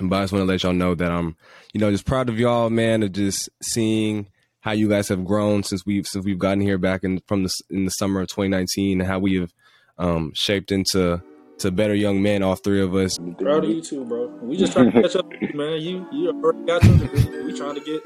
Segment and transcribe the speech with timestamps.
[0.00, 1.36] But I just want to let y'all know that I'm,
[1.72, 4.28] you know, just proud of y'all, man, of just seeing
[4.60, 7.50] how you guys have grown since we've since we've gotten here back in from the
[7.70, 9.52] in the summer of 2019, and how we have
[9.98, 11.22] um, shaped into
[11.58, 13.18] to better young men, all three of us.
[13.38, 14.26] Proud of you too, bro.
[14.42, 15.80] We just trying to catch up, man.
[15.80, 17.44] You you already got to.
[17.44, 18.02] We trying to get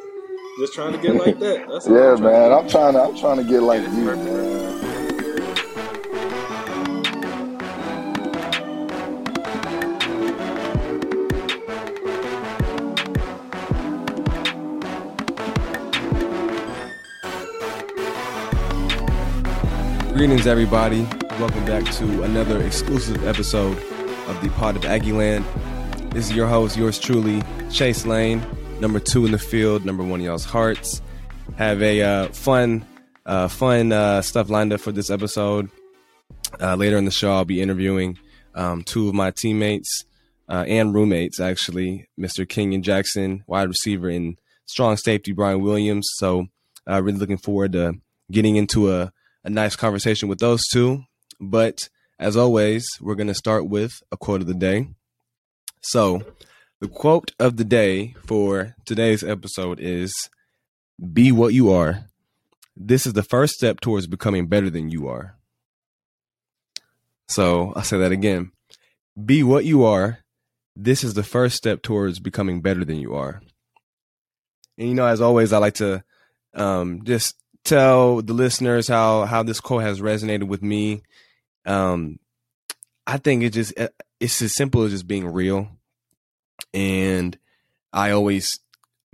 [0.61, 1.67] just trying to get like that.
[1.69, 2.53] That's yeah, man.
[2.53, 4.80] I'm trying to I'm trying to get like you, man.
[20.21, 21.09] Greetings, everybody.
[21.39, 23.79] Welcome back to another exclusive episode
[24.29, 25.47] of the Pod of Aggieland.
[26.11, 28.45] This is your host, yours truly, Chase Lane,
[28.81, 31.01] number two in the field, number one in y'all's hearts.
[31.57, 32.85] Have a uh, fun,
[33.25, 35.71] uh, fun uh, stuff lined up for this episode.
[36.61, 38.19] Uh, later in the show, I'll be interviewing
[38.55, 40.05] um, two of my teammates
[40.51, 42.47] uh, and roommates, actually, Mr.
[42.47, 46.11] Kenyon Jackson, wide receiver, and strong safety Brian Williams.
[46.17, 46.49] So,
[46.87, 47.95] uh, really looking forward to
[48.31, 51.05] getting into a a nice conversation with those two.
[51.41, 51.89] But
[52.19, 54.89] as always, we're going to start with a quote of the day.
[55.83, 56.23] So,
[56.81, 60.13] the quote of the day for today's episode is
[61.13, 62.05] Be what you are.
[62.77, 65.37] This is the first step towards becoming better than you are.
[67.29, 68.53] So, I'll say that again.
[69.23, 70.19] Be what you are.
[70.77, 73.41] This is the first step towards becoming better than you are.
[74.79, 76.03] And you know, as always, I like to
[76.55, 81.03] um, just tell the listeners how how this quote has resonated with me.
[81.67, 82.19] Um,
[83.07, 83.75] I think it just
[84.19, 85.69] it's as simple as just being real,
[86.73, 87.37] and
[87.93, 88.61] I always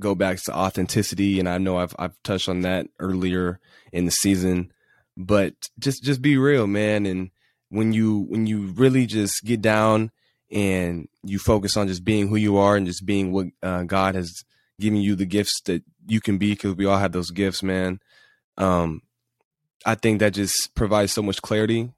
[0.00, 3.60] go back to authenticity, and I know I've I've touched on that earlier
[3.92, 4.72] in the season,
[5.16, 7.06] but just just be real, man.
[7.06, 7.30] And
[7.70, 10.10] when you when you really just get down
[10.50, 14.14] and you focus on just being who you are and just being what uh, God
[14.14, 14.44] has
[14.78, 18.00] given you the gifts that you can be, because we all have those gifts, man.
[18.58, 19.02] Um,
[19.84, 21.90] I think that just provides so much clarity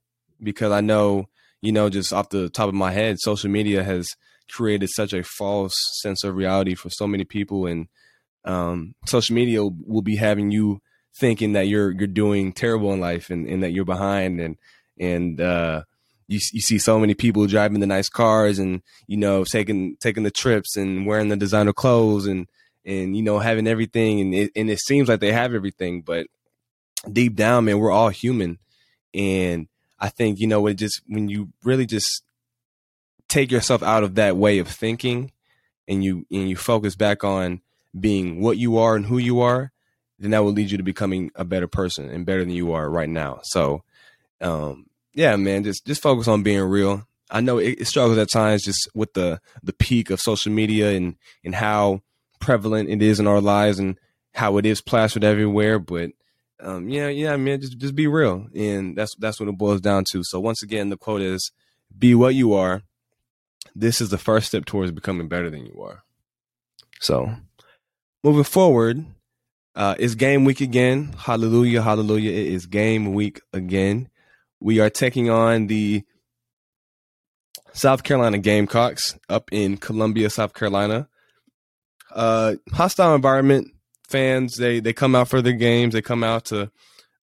[0.42, 1.28] because I know,
[1.60, 4.08] you know, just off the top of my head, social media has
[4.50, 7.88] created such a false sense of reality for so many people, and
[8.44, 10.80] um, social media will be having you
[11.18, 14.56] thinking that you're you're doing terrible in life and, and that you're behind, and
[14.98, 15.82] and uh,
[16.26, 20.22] you you see so many people driving the nice cars and you know taking taking
[20.22, 22.48] the trips and wearing the designer clothes and
[22.84, 26.26] and you know having everything, and it, and it seems like they have everything, but
[27.10, 28.58] deep down, man, we're all human.
[29.14, 32.22] And I think, you know, it just when you really just
[33.28, 35.32] take yourself out of that way of thinking
[35.86, 37.60] and you and you focus back on
[37.98, 39.72] being what you are and who you are,
[40.18, 42.88] then that will lead you to becoming a better person and better than you are
[42.90, 43.40] right now.
[43.44, 43.82] So
[44.40, 47.04] um yeah, man, just just focus on being real.
[47.30, 50.92] I know it, it struggles at times just with the the peak of social media
[50.92, 52.02] and and how
[52.40, 53.98] prevalent it is in our lives and
[54.34, 56.10] how it is plastered everywhere, but
[56.60, 60.04] um, yeah, yeah, man, just just be real, and that's that's what it boils down
[60.12, 60.22] to.
[60.24, 61.52] So once again, the quote is,
[61.96, 62.82] "Be what you are."
[63.74, 66.02] This is the first step towards becoming better than you are.
[67.00, 67.32] So,
[68.24, 69.04] moving forward,
[69.76, 71.14] uh, it's game week again.
[71.16, 72.32] Hallelujah, hallelujah!
[72.32, 74.08] It is game week again.
[74.60, 76.02] We are taking on the
[77.72, 81.08] South Carolina Gamecocks up in Columbia, South Carolina.
[82.12, 83.68] Uh, hostile environment
[84.08, 85.94] fans they they come out for their games.
[85.94, 86.70] They come out to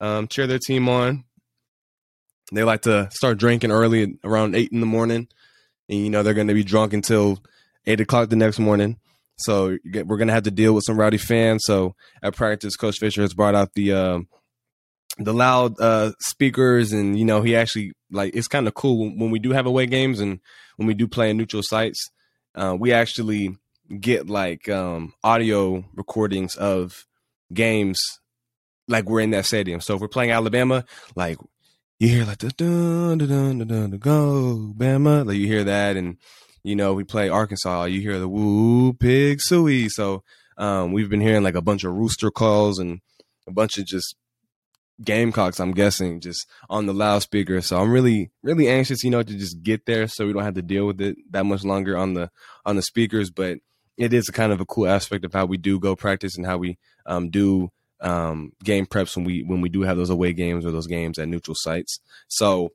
[0.00, 1.24] um, cheer their team on.
[2.52, 5.28] They like to start drinking early around eight in the morning,
[5.88, 7.42] and you know they're going to be drunk until
[7.86, 8.98] eight o'clock the next morning.
[9.36, 11.62] So we're going to have to deal with some rowdy fans.
[11.64, 14.20] So at practice, Coach Fisher has brought out the uh,
[15.18, 19.30] the loud uh, speakers, and you know he actually like it's kind of cool when
[19.30, 20.40] we do have away games and
[20.76, 22.10] when we do play in neutral sites.
[22.54, 23.56] Uh, we actually
[24.00, 27.06] get like um audio recordings of
[27.52, 28.00] games
[28.88, 29.80] like we're in that stadium.
[29.80, 30.84] So if we're playing Alabama,
[31.16, 31.38] like
[31.98, 35.96] you hear like the dun dun dun dun, dun, go Bama, like you hear that,
[35.96, 36.18] and
[36.62, 39.88] you know we play Arkansas, you hear the woo pig suey.
[39.88, 40.22] So
[40.58, 43.00] um, we've been hearing like a bunch of rooster calls and
[43.46, 44.16] a bunch of just
[45.02, 47.60] Gamecocks, I'm guessing, just on the loudspeaker.
[47.62, 50.54] So I'm really, really anxious, you know, to just get there so we don't have
[50.54, 52.30] to deal with it that much longer on the
[52.64, 53.28] on the speakers.
[53.28, 53.58] But
[53.96, 56.46] it is a kind of a cool aspect of how we do go practice and
[56.46, 57.70] how we um, do
[58.00, 61.18] um, game preps when we when we do have those away games or those games
[61.18, 62.00] at neutral sites.
[62.28, 62.72] So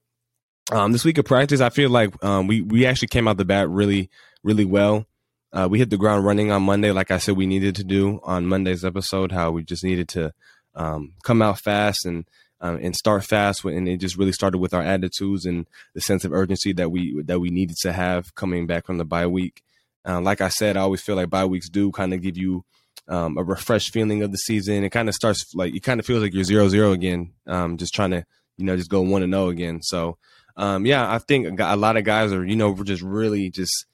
[0.71, 3.45] um, this week of practice, I feel like um, we we actually came out the
[3.45, 4.09] bat really
[4.43, 5.05] really well.
[5.51, 8.19] Uh, we hit the ground running on Monday, like I said we needed to do
[8.23, 9.31] on Monday's episode.
[9.31, 10.33] How we just needed to
[10.75, 12.25] um, come out fast and
[12.61, 16.25] um, and start fast, and it just really started with our attitudes and the sense
[16.25, 19.63] of urgency that we that we needed to have coming back from the bye week.
[20.09, 22.65] Uh, like I said, I always feel like bye weeks do kind of give you
[23.07, 24.83] um, a refreshed feeling of the season.
[24.83, 27.77] It kind of starts like it kind of feels like you're zero zero again, um,
[27.77, 28.25] just trying to
[28.57, 29.81] you know just go one and zero oh again.
[29.83, 30.17] So
[30.57, 33.85] um, yeah, I think a lot of guys are you know we're just really just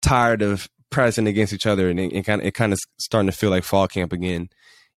[0.00, 3.36] tired of pressing against each other, and it, kind of it kind of starting to
[3.36, 4.48] feel like fall camp again.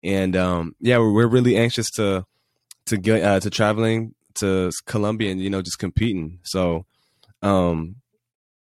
[0.03, 2.27] And um, yeah, we're, we're really anxious to
[2.87, 6.41] to get uh, to traveling to Columbia and you know just competing.
[6.43, 6.85] So
[7.43, 7.97] um,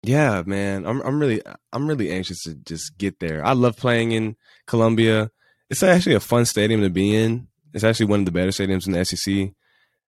[0.01, 1.41] yeah, man, I'm I'm really
[1.73, 3.43] I'm really anxious to just get there.
[3.43, 5.31] I love playing in Columbia.
[5.69, 7.47] It's actually a fun stadium to be in.
[7.73, 9.51] It's actually one of the better stadiums in the SEC,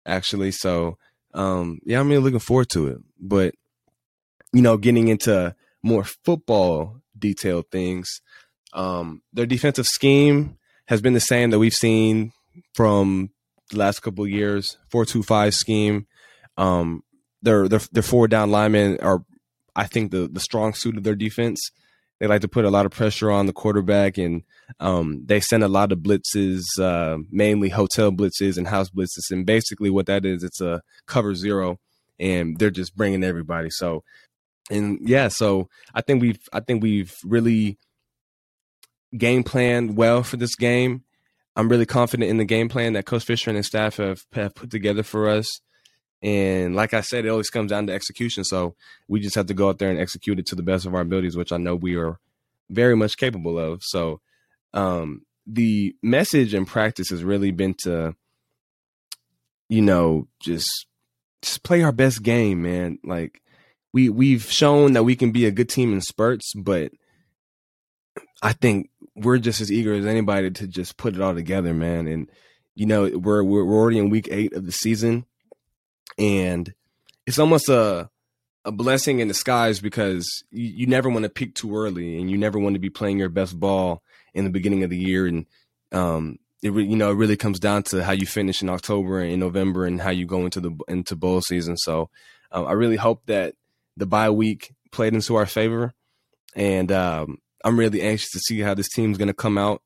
[0.06, 0.52] actually.
[0.52, 0.98] So,
[1.34, 2.98] um, yeah, I'm really looking forward to it.
[3.20, 3.54] But
[4.54, 8.22] you know, getting into more football detailed things,
[8.74, 12.32] um, their defensive scheme has been the same that we've seen
[12.74, 13.32] from
[13.72, 14.78] the last couple years.
[14.90, 16.08] Four two five scheme.
[16.58, 17.04] Um,
[17.42, 19.26] their their their four down linemen are
[19.75, 21.59] I think the the strong suit of their defense.
[22.19, 24.44] They like to put a lot of pressure on the quarterback, and
[24.79, 29.31] um, they send a lot of blitzes, uh, mainly hotel blitzes and house blitzes.
[29.31, 31.79] And basically, what that is, it's a cover zero,
[32.19, 33.69] and they're just bringing everybody.
[33.71, 34.03] So,
[34.69, 37.79] and yeah, so I think we've I think we've really
[39.18, 41.03] game planned well for this game.
[41.56, 44.56] I'm really confident in the game plan that Coach Fisher and his staff have, have
[44.56, 45.47] put together for us.
[46.23, 48.44] And like I said, it always comes down to execution.
[48.44, 48.75] So
[49.07, 51.01] we just have to go out there and execute it to the best of our
[51.01, 52.19] abilities, which I know we are
[52.69, 53.81] very much capable of.
[53.83, 54.21] So
[54.73, 58.15] um, the message and practice has really been to,
[59.68, 60.85] you know, just
[61.41, 63.00] just play our best game, man.
[63.03, 63.41] Like
[63.91, 66.91] we we've shown that we can be a good team in spurts, but
[68.44, 72.07] I think we're just as eager as anybody to just put it all together, man.
[72.07, 72.29] And
[72.75, 75.25] you know, we're we're already in week eight of the season
[76.18, 76.74] and
[77.25, 78.10] it's almost a
[78.63, 82.38] a blessing in disguise because you, you never want to peak too early, and you
[82.38, 84.04] never want to be playing your best ball
[84.34, 85.46] in the beginning of the year, and
[85.92, 89.31] um, it you know it really comes down to how you finish in October and
[89.31, 91.78] in November, and how you go into the into bowl season.
[91.78, 92.10] So
[92.52, 93.56] um, I really hope that
[93.98, 95.94] the bye week played into our favor,
[96.56, 99.81] and um, I'm really anxious to see how this team's going to come out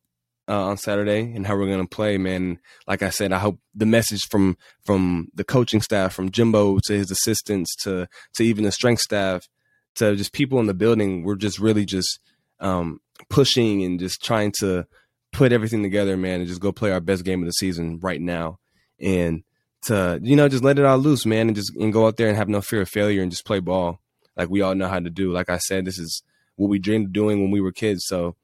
[0.47, 2.59] uh, on Saturday and how we're going to play, man.
[2.87, 6.93] Like I said, I hope the message from from the coaching staff, from Jimbo to
[6.93, 9.47] his assistants to to even the strength staff
[9.95, 12.19] to just people in the building, we're just really just
[12.59, 12.99] um,
[13.29, 14.85] pushing and just trying to
[15.31, 18.21] put everything together, man, and just go play our best game of the season right
[18.21, 18.59] now,
[18.99, 19.43] and
[19.83, 22.27] to you know just let it all loose, man, and just and go out there
[22.27, 23.99] and have no fear of failure and just play ball
[24.37, 25.31] like we all know how to do.
[25.31, 26.23] Like I said, this is
[26.55, 28.05] what we dreamed of doing when we were kids.
[28.05, 28.35] So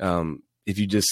[0.00, 1.08] um, if you just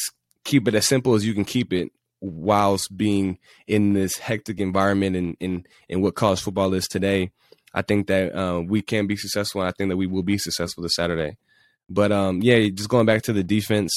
[0.46, 1.90] keep it as simple as you can keep it
[2.20, 7.30] whilst being in this hectic environment and in in what college football is today.
[7.74, 9.60] I think that uh, we can be successful.
[9.60, 11.36] And I think that we will be successful this Saturday.
[11.90, 13.92] But um, yeah, just going back to the defense,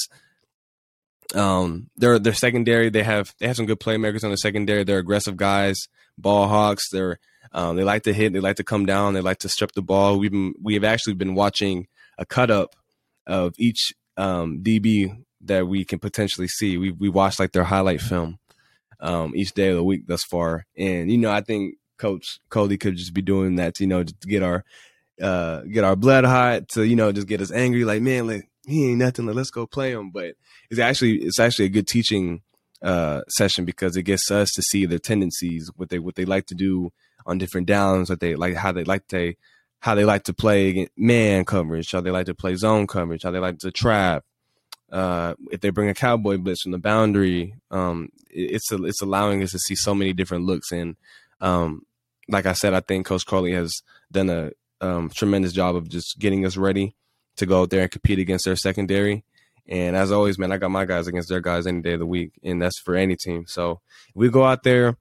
[1.34, 2.90] um, they're they're secondary.
[2.90, 4.84] They have they have some good playmakers on the secondary.
[4.84, 5.88] They're aggressive guys,
[6.18, 6.90] ball hawks.
[6.92, 7.20] They're
[7.54, 8.34] um, they like to hit.
[8.34, 9.14] They like to come down.
[9.14, 10.20] They like to strip the ball.
[10.20, 11.88] We've been we have actually been watching
[12.18, 12.76] a cut up
[13.26, 16.78] of each um, DB that we can potentially see.
[16.78, 18.40] We we watched like their highlight film
[19.00, 22.78] um, each day of the week thus far, and you know I think Coach Coley
[22.78, 24.64] could just be doing that, to, you know, just to get our
[25.22, 27.84] uh, get our blood hot, to you know just get us angry.
[27.84, 29.26] Like man, like he ain't nothing.
[29.26, 30.12] Like, let's go play him.
[30.12, 30.36] But
[30.70, 32.42] it's actually it's actually a good teaching
[32.82, 36.46] uh, session because it gets us to see their tendencies, what they what they like
[36.48, 36.92] to do
[37.26, 39.34] on different downs, what they like, how they like to
[39.82, 43.32] how they like to play man coverage, how they like to play zone coverage, how
[43.32, 44.24] they like to trap,
[44.92, 49.44] uh, if they bring a cowboy blitz from the boundary, um, it's a, it's allowing
[49.44, 50.72] us to see so many different looks.
[50.72, 50.96] And
[51.42, 51.86] um,
[52.28, 53.82] like I said, I think Coach Coley has
[54.12, 56.96] done a um, tremendous job of just getting us ready
[57.38, 59.24] to go out there and compete against their secondary.
[59.68, 62.06] And as always, man, I got my guys against their guys any day of the
[62.06, 63.46] week, and that's for any team.
[63.48, 63.82] So
[64.16, 64.98] we go out there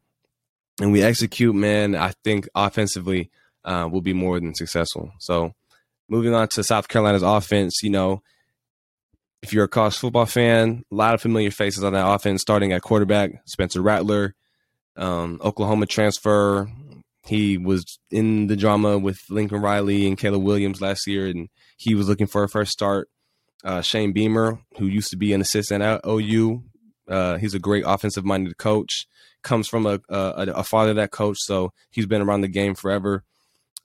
[0.80, 1.94] and we execute, man.
[1.94, 3.30] I think offensively
[3.64, 5.12] uh, we'll be more than successful.
[5.20, 5.54] So
[6.08, 8.22] moving on to South Carolina's offense, you know,
[9.42, 12.72] if you're a college football fan, a lot of familiar faces on that offense, starting
[12.72, 14.34] at quarterback, Spencer Rattler,
[14.96, 16.68] um, Oklahoma transfer.
[17.26, 21.94] He was in the drama with Lincoln Riley and Caleb Williams last year, and he
[21.94, 23.08] was looking for a first start.
[23.64, 26.62] Uh, Shane Beamer, who used to be an assistant at OU,
[27.08, 29.06] uh, he's a great offensive minded coach.
[29.42, 33.24] Comes from a, a, a father that coach, so he's been around the game forever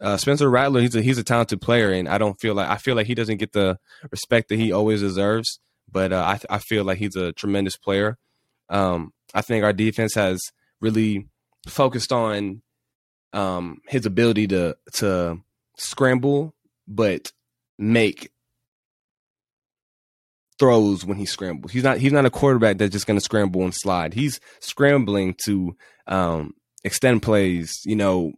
[0.03, 2.75] uh, Spencer Rattler, he's a he's a talented player, and I don't feel like I
[2.75, 3.79] feel like he doesn't get the
[4.11, 5.59] respect that he always deserves.
[5.89, 8.17] But uh, I I feel like he's a tremendous player.
[8.69, 10.41] Um, I think our defense has
[10.81, 11.29] really
[11.67, 12.61] focused on
[13.31, 15.39] um, his ability to to
[15.77, 16.53] scramble,
[16.85, 17.31] but
[17.79, 18.29] make
[20.59, 21.71] throws when he scrambles.
[21.71, 24.13] He's not he's not a quarterback that's just going to scramble and slide.
[24.13, 28.33] He's scrambling to um, extend plays, you know,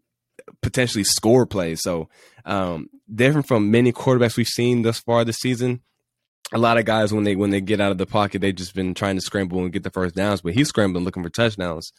[0.62, 1.82] potentially score plays.
[1.82, 2.10] So
[2.46, 5.82] um, different from many quarterbacks we've seen thus far this season.
[6.54, 8.76] A lot of guys when they when they get out of the pocket, they've just
[8.76, 11.92] been trying to scramble and get the first downs, but he's scrambling looking for touchdowns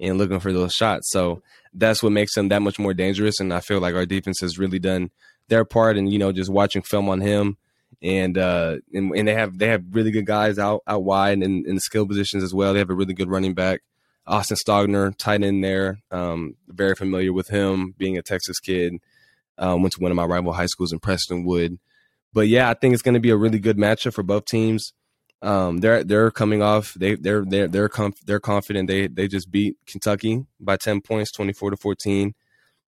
[0.00, 1.10] and looking for those shots.
[1.10, 1.42] So
[1.72, 3.38] that's what makes him that much more dangerous.
[3.38, 5.10] And I feel like our defense has really done
[5.48, 5.96] their part.
[5.96, 7.56] And you know, just watching film on him,
[8.02, 11.66] and uh, and, and they have they have really good guys out out wide and
[11.66, 12.72] in skill positions as well.
[12.72, 13.82] They have a really good running back,
[14.26, 15.98] Austin Stogner, tight end there.
[16.10, 18.94] Um, very familiar with him, being a Texas kid.
[19.58, 21.78] Um, went to one of my rival high schools in Prestonwood.
[22.32, 24.92] But yeah, I think it's going to be a really good matchup for both teams.
[25.42, 26.94] Um, they're they're coming off.
[26.94, 28.88] They they're they're they're conf- they're confident.
[28.88, 32.34] They they just beat Kentucky by ten points, twenty four to fourteen.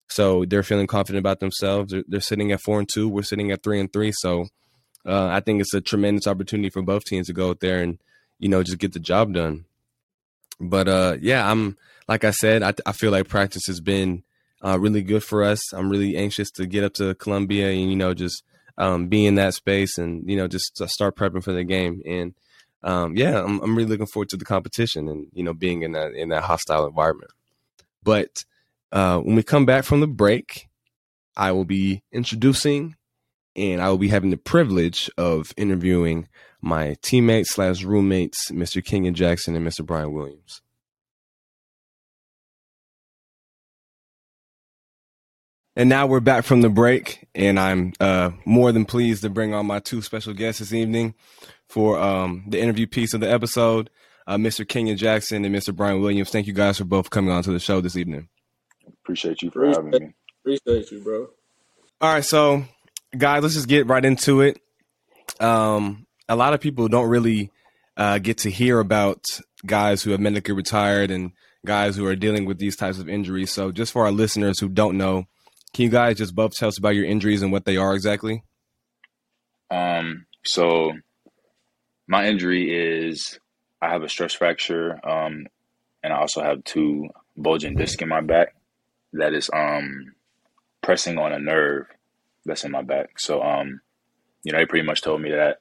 [0.09, 1.91] So they're feeling confident about themselves.
[1.91, 3.09] They're, they're, sitting at four and two.
[3.09, 4.13] We're sitting at three and three.
[4.13, 4.47] So
[5.07, 7.99] uh, I think it's a tremendous opportunity for both teams to go out there and
[8.39, 9.65] you know just get the job done.
[10.61, 11.77] But uh, yeah, I'm
[12.09, 14.23] like I said, I, I feel like practice has been
[14.65, 15.73] uh, really good for us.
[15.73, 18.43] I'm really anxious to get up to Columbia and you know just
[18.79, 22.03] um, be in that space and you know just start prepping for the game.
[22.07, 22.35] And
[22.83, 25.93] um, yeah, I'm, I'm really looking forward to the competition and you know being in
[25.93, 27.31] that in that hostile environment.
[28.03, 28.45] But
[28.93, 30.69] uh, when we come back from the break,
[31.37, 32.97] I will be introducing
[33.57, 36.29] and I will be having the privilege of interviewing
[36.61, 38.85] my teammates slash roommates, Mr.
[38.85, 39.85] Kenyon Jackson and Mr.
[39.85, 40.63] Brian Williams.
[45.77, 49.55] And now we're back from the break, and I'm uh, more than pleased to bring
[49.55, 51.15] on my two special guests this evening
[51.69, 53.91] for um, the interview piece of the episode,
[54.29, 54.67] uh, Mr.
[54.67, 55.75] Kenyon Jackson and Mr.
[55.75, 56.31] Brian Williams.
[56.31, 58.29] Thank you guys for both coming on to the show this evening.
[59.03, 60.15] Appreciate you for having me.
[60.41, 61.29] Appreciate you, bro.
[62.01, 62.65] All right, so
[63.19, 64.61] guys, let's just get right into it.
[65.41, 67.51] Um, a lot of people don't really
[67.97, 69.25] uh, get to hear about
[69.67, 71.33] guys who have medically retired and
[71.65, 73.51] guys who are dealing with these types of injuries.
[73.51, 75.25] So, just for our listeners who don't know,
[75.73, 78.45] can you guys just both tell us about your injuries and what they are exactly?
[79.71, 80.93] Um, so
[82.07, 83.39] my injury is
[83.83, 85.47] I have a stress fracture, um,
[86.03, 88.55] and I also have two bulging discs in my back
[89.15, 90.15] that is um
[90.83, 91.87] pressing on a nerve
[92.45, 93.19] that's in my back.
[93.19, 93.81] So um,
[94.43, 95.59] you know, they pretty much told me that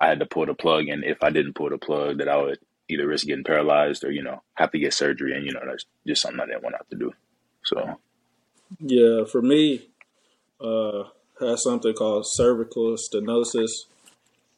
[0.00, 2.36] I had to pull the plug, and if I didn't pull the plug, that I
[2.36, 2.58] would
[2.88, 5.84] either risk getting paralyzed or you know have to get surgery, and you know that's
[6.06, 7.12] just something I didn't want to have to do.
[7.64, 7.98] So
[8.80, 9.88] yeah, for me,
[10.60, 11.04] uh,
[11.40, 13.86] has something called cervical stenosis,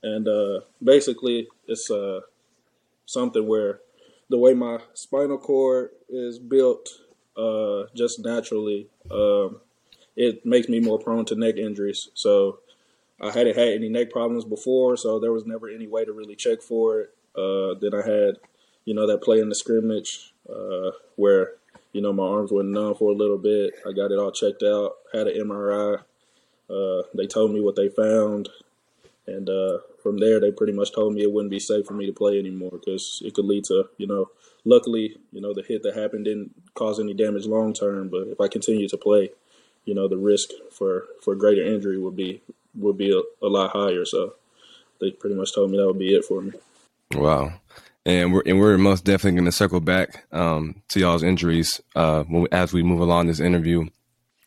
[0.03, 2.21] and uh, basically it's uh,
[3.07, 3.81] something where
[4.29, 6.89] the way my spinal cord is built,
[7.37, 9.61] uh, just naturally, um,
[10.19, 12.11] it makes me more prone to neck injuries.
[12.15, 12.59] So
[13.21, 16.35] I hadn't had any neck problems before, so there was never any way to really
[16.35, 17.15] check for it.
[17.37, 18.39] Uh, then I had,
[18.85, 21.53] you know, that play in the scrimmage uh, where,
[21.93, 23.75] you know, my arms went numb for a little bit.
[23.87, 26.03] I got it all checked out, had an MRI.
[26.69, 28.49] Uh, they told me what they found.
[29.29, 32.07] And uh, from there, they pretty much told me it wouldn't be safe for me
[32.07, 34.31] to play anymore because it could lead to, you know,
[34.65, 38.09] luckily, you know, the hit that happened didn't cause any damage long term.
[38.09, 39.31] But if I continue to play,
[39.89, 42.43] you know, the risk for, for greater injury would be
[42.75, 44.05] would be a, a lot higher.
[44.05, 44.35] So
[45.01, 46.53] they pretty much told me that would be it for me.
[47.15, 47.55] Wow.
[48.05, 52.25] And we're and we're most definitely going to circle back um, to y'all's injuries uh,
[52.53, 53.87] as we move along this interview.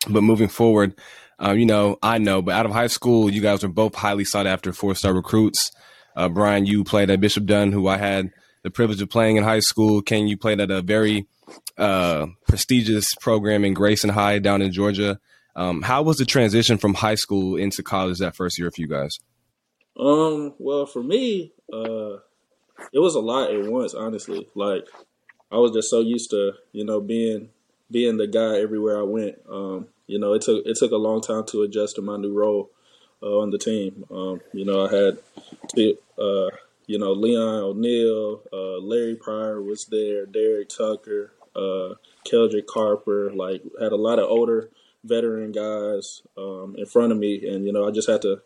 [0.08, 0.94] But moving forward,
[1.40, 4.26] um, you know, I know, but out of high school, you guys were both highly
[4.26, 5.72] sought after four star recruits.
[6.16, 8.32] Uh, Brian, you played at Bishop Dunne, who I had
[8.62, 10.04] the privilege of playing in high school.
[10.04, 11.28] Ken, you played at a very
[11.78, 15.20] uh, prestigious program in Grayson High down in Georgia.
[15.56, 18.88] Um, how was the transition from high school into college that first year for you
[18.88, 19.12] guys?
[20.00, 22.18] Um, well, for me, uh,
[22.94, 23.94] it was a lot at once.
[23.94, 24.88] Honestly, like
[25.52, 27.50] I was just so used to you know being
[27.90, 29.36] being the guy everywhere I went.
[29.50, 32.34] Um, you know, it took it took a long time to adjust to my new
[32.34, 32.70] role
[33.22, 34.06] uh, on the team.
[34.10, 35.18] Um, you know, I had
[35.76, 36.56] to, uh,
[36.88, 43.32] you know Leon O'Neal, uh, Larry Pryor was there, Derrick Tucker, uh, Keldrick Carper.
[43.34, 44.70] Like had a lot of older
[45.04, 48.42] veteran guys um, in front of me, and you know I just had to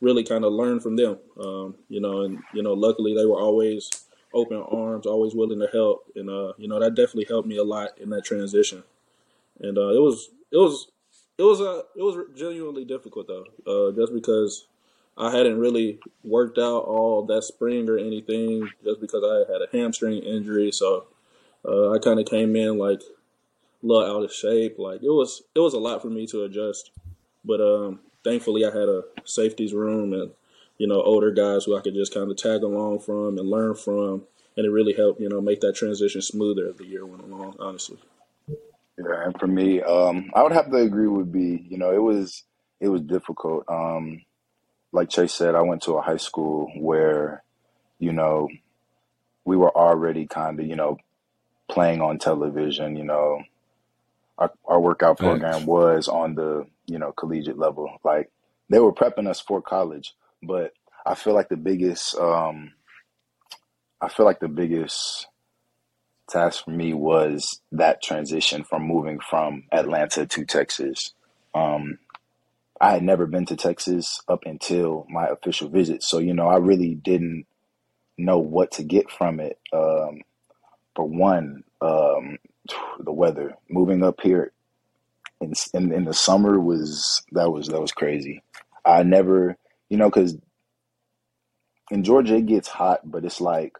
[0.00, 1.18] really kind of learn from them.
[1.40, 3.90] Um, you know, and you know, luckily they were always
[4.34, 7.64] open arms, always willing to help, and uh, you know that definitely helped me a
[7.64, 8.82] lot in that transition.
[9.60, 10.88] And uh, it was it was
[11.36, 14.66] it was uh, it was genuinely difficult though, uh, just because
[15.16, 19.68] I hadn't really worked out all that spring or anything, just because I had a
[19.72, 20.70] hamstring injury.
[20.70, 21.06] So
[21.64, 23.17] uh, I kind of came in like a
[23.82, 24.78] little out of shape.
[24.78, 26.90] Like it was it was a lot for me to adjust,
[27.44, 30.32] but um, thankfully I had a safeties room and
[30.78, 33.74] you know, older guys who I could just kind of tag along from and learn
[33.74, 34.24] from,
[34.56, 37.56] and it really helped, you know, make that transition smoother as the year went along.
[37.58, 37.98] Honestly.
[38.96, 41.66] Yeah, and for me, um, I would have to agree with B.
[41.68, 42.44] You know, it was
[42.80, 43.64] it was difficult.
[43.68, 44.22] Um,
[44.92, 47.42] like Chase said, I went to a high school where,
[47.98, 48.48] you know,
[49.44, 50.96] we were already kind of, you know,
[51.68, 52.96] playing on television.
[52.96, 53.42] You know,
[54.38, 57.90] our, our workout program was on the, you know, collegiate level.
[58.04, 58.30] Like
[58.70, 60.72] they were prepping us for college, but
[61.04, 62.72] I feel like the biggest, um,
[64.00, 65.26] I feel like the biggest
[66.28, 71.14] task for me was that transition from moving from Atlanta to Texas.
[71.54, 71.98] Um,
[72.80, 76.58] I had never been to Texas up until my official visit, so you know I
[76.58, 77.46] really didn't
[78.16, 79.58] know what to get from it.
[79.72, 80.20] Um,
[80.94, 82.38] for one, um,
[83.00, 83.54] the weather.
[83.68, 84.52] Moving up here
[85.40, 88.42] in, in in the summer was that was that was crazy.
[88.84, 89.56] I never,
[89.88, 90.36] you know, because
[91.90, 93.72] in Georgia it gets hot, but it's like,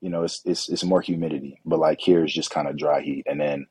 [0.00, 1.60] you know, it's it's it's more humidity.
[1.64, 3.66] But like here it's just kind of dry heat, and then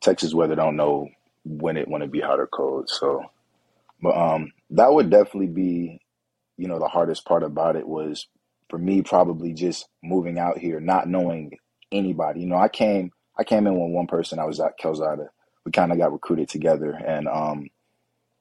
[0.00, 1.08] Texas weather don't know
[1.44, 2.88] when it when it be hot or cold.
[2.90, 3.24] So
[4.02, 6.00] but um, that would definitely be,
[6.56, 8.26] you know, the hardest part about it was
[8.68, 11.52] for me probably just moving out here, not knowing
[11.92, 12.40] anybody.
[12.40, 14.38] You know, I came I came in with one person.
[14.38, 15.28] I was at Kelzada.
[15.64, 17.70] We kind of got recruited together, and um,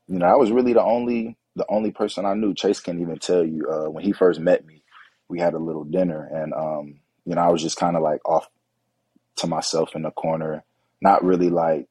[0.07, 2.53] you know, I was really the only the only person I knew.
[2.53, 4.83] Chase can't even tell you uh, when he first met me.
[5.29, 8.27] We had a little dinner, and um, you know, I was just kind of like
[8.27, 8.47] off
[9.37, 10.63] to myself in the corner,
[11.01, 11.87] not really like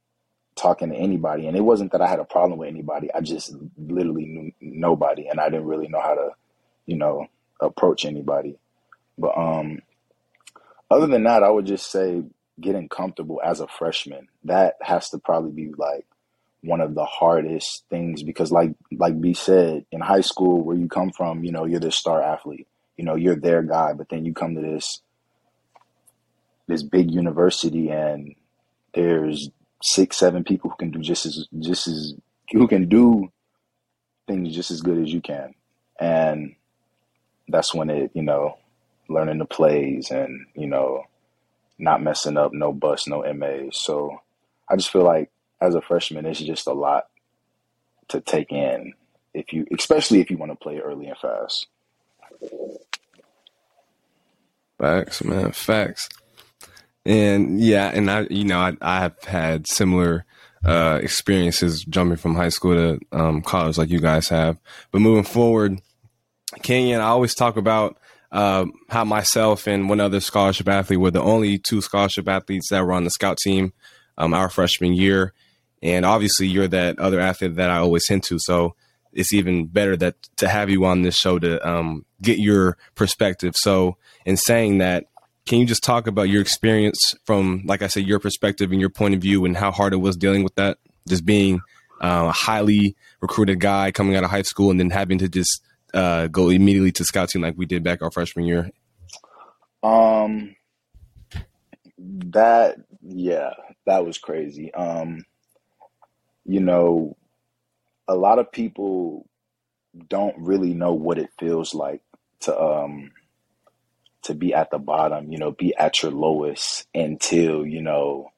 [0.57, 1.47] talking to anybody.
[1.47, 3.13] And it wasn't that I had a problem with anybody.
[3.15, 6.31] I just literally knew nobody and I didn't really know how to,
[6.87, 7.27] you know,
[7.61, 8.59] approach anybody.
[9.19, 9.81] But um
[10.91, 12.23] other than that, I would just say
[12.61, 14.29] getting comfortable as a freshman.
[14.45, 16.07] That has to probably be like
[16.63, 20.89] one of the hardest things because like like B said, in high school where you
[20.89, 22.67] come from, you know, you're this star athlete.
[22.97, 25.01] You know, you're their guy, but then you come to this
[26.69, 28.35] this big university and
[28.95, 29.51] there's
[29.83, 32.15] six, seven people who can do just as just as
[32.53, 33.29] who can do
[34.27, 35.55] things just as good as you can.
[35.99, 36.55] And
[37.49, 38.59] that's when it, you know,
[39.09, 41.05] learning the plays and, you know,
[41.81, 43.81] not messing up, no bust, no MAs.
[43.81, 44.21] So
[44.69, 47.05] I just feel like as a freshman, it's just a lot
[48.09, 48.95] to take in
[49.35, 51.67] if you, especially if you want to play early and fast.
[54.79, 55.53] Facts, man.
[55.53, 56.09] Facts.
[57.05, 60.25] And yeah, and I, you know, I, I have had similar
[60.65, 64.59] uh, experiences jumping from high school to um, college, like you guys have.
[64.91, 65.81] But moving forward,
[66.63, 67.99] Kenyon, I always talk about
[68.33, 72.85] uh, how myself and one other scholarship athlete were the only two scholarship athletes that
[72.85, 73.73] were on the scout team
[74.19, 75.33] um, our freshman year.
[75.83, 78.39] And obviously, you're that other athlete that I always hint to.
[78.39, 78.75] So
[79.13, 83.55] it's even better that to have you on this show to um, get your perspective.
[83.57, 85.07] So, in saying that,
[85.47, 88.91] can you just talk about your experience from, like I said, your perspective and your
[88.91, 90.79] point of view and how hard it was dealing with that?
[91.09, 91.61] Just being
[92.01, 95.63] uh, a highly recruited guy coming out of high school and then having to just
[95.95, 98.71] uh, go immediately to scouting like we did back our freshman year.
[99.83, 100.57] Um,
[101.99, 103.51] that yeah,
[103.87, 104.73] that was crazy.
[104.75, 105.25] Um,
[106.45, 107.17] you know,
[108.09, 109.27] a lot of people
[110.09, 112.03] don't really know what it feels like
[112.41, 113.11] to um
[114.23, 118.31] to be at the bottom, you know, be at your lowest until, you know,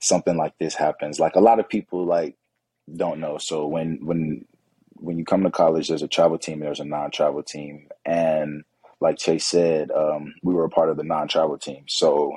[0.00, 1.20] something like this happens.
[1.20, 2.36] Like a lot of people like
[2.94, 3.38] don't know.
[3.38, 4.44] So when when
[5.00, 8.64] when you come to college, there's a travel team, there's a non-travel team, and
[9.00, 11.84] like Chase said, um, we were a part of the non-travel team.
[11.88, 12.36] So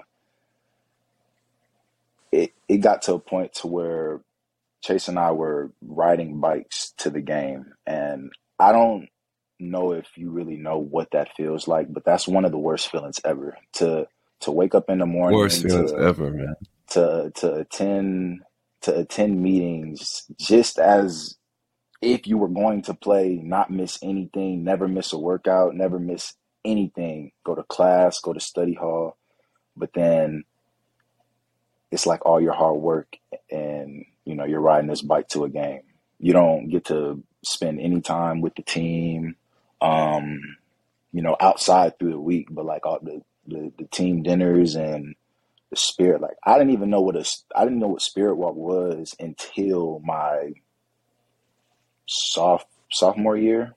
[2.32, 4.22] it it got to a point to where
[4.84, 9.10] Chase and I were riding bikes to the game, and I don't
[9.60, 12.92] know if you really know what that feels like, but that's one of the worst
[12.92, 13.58] feelings ever.
[13.74, 14.08] To
[14.42, 16.56] to wake up in the morning, worst feelings to, ever, man.
[16.92, 18.42] To to attend
[18.82, 21.38] to attend meetings just as
[22.04, 26.34] if you were going to play, not miss anything, never miss a workout, never miss
[26.66, 27.32] anything.
[27.44, 29.18] Go to class, go to study hall,
[29.76, 30.44] but then
[31.92, 33.18] it's like all your hard work
[33.52, 35.82] and you know you're riding this bike to a game.
[36.20, 39.36] You don't get to spend any time with the team
[39.84, 40.40] um,
[41.12, 45.16] you know, outside through the week, but like all the, the, the team dinners and
[45.70, 48.56] the spirit, like I didn't even know what a, I didn't know what spirit walk
[48.56, 50.54] was until my
[52.08, 53.76] soft sophomore year.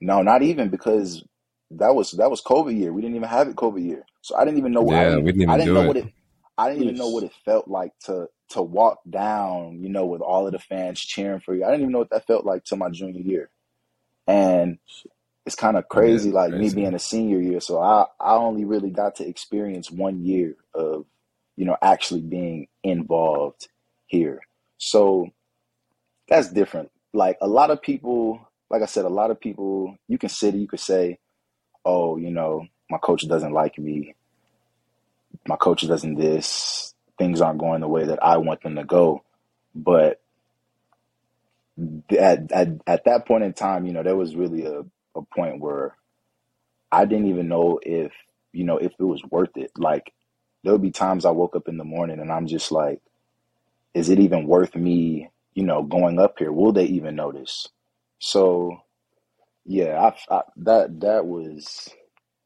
[0.00, 1.24] No, not even because
[1.72, 2.92] that was that was COVID year.
[2.92, 4.82] We didn't even have it COVID year, so I didn't even know.
[4.82, 5.84] What, Yeah, I didn't, we didn't I even didn't do know it.
[5.84, 6.08] what it.
[6.58, 10.22] I didn't even know what it felt like to to walk down, you know, with
[10.22, 11.64] all of the fans cheering for you.
[11.64, 13.50] I didn't even know what that felt like till my junior year,
[14.26, 14.78] and
[15.46, 16.30] it's kind of crazy.
[16.32, 16.70] Like me crazy.
[16.70, 21.06] being a senior year, so I I only really got to experience one year of
[21.56, 23.68] you know actually being involved
[24.06, 24.40] here.
[24.78, 25.28] So
[26.28, 26.90] that's different.
[27.12, 30.54] Like a lot of people, like I said, a lot of people, you can sit,
[30.54, 31.18] you could say,
[31.84, 34.14] oh, you know, my coach doesn't like me,
[35.46, 39.24] my coach doesn't this, things aren't going the way that I want them to go.
[39.74, 40.20] But
[42.18, 44.80] at at, at that point in time, you know, there was really a,
[45.16, 45.96] a point where
[46.90, 48.12] I didn't even know if,
[48.52, 49.72] you know, if it was worth it.
[49.76, 50.12] Like
[50.64, 53.00] there would be times I woke up in the morning and I'm just like,
[53.94, 56.52] is it even worth me, you know, going up here?
[56.52, 57.68] Will they even notice?
[58.18, 58.78] So
[59.64, 61.88] yeah, I, I that that was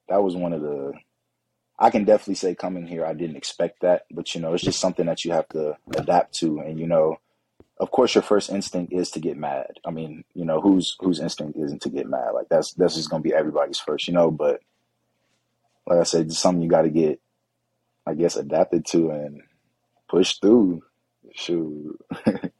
[0.09, 0.92] that was one of the
[1.79, 4.81] I can definitely say coming here I didn't expect that, but you know, it's just
[4.81, 7.19] something that you have to adapt to and you know,
[7.79, 9.73] of course your first instinct is to get mad.
[9.85, 12.31] I mean, you know, whose whose instinct isn't to get mad?
[12.35, 14.61] Like that's that's just gonna be everybody's first, you know, but
[15.87, 17.21] like I said, it's something you gotta get
[18.07, 19.42] I guess adapted to and
[20.09, 20.83] push through.
[21.35, 22.01] Shoot.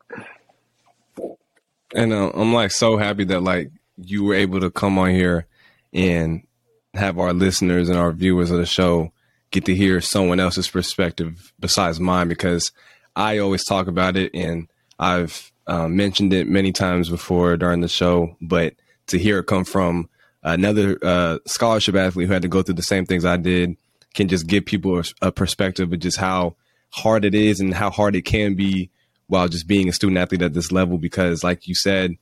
[1.97, 5.47] And uh, I'm like so happy that like you were able to come on here
[5.95, 6.47] and
[6.93, 9.13] have our listeners and our viewers of the show
[9.51, 12.71] get to hear someone else's perspective besides mine because
[13.17, 17.89] I always talk about it and I've uh, mentioned it many times before during the
[17.89, 18.75] show, but
[19.07, 20.11] to hear it come from
[20.43, 23.77] another uh, scholarship athlete who had to go through the same things I did
[24.13, 26.57] can just give people a, a perspective of just how
[26.91, 28.91] hard it is and how hard it can be
[29.29, 32.17] while just being a student athlete at this level because like you said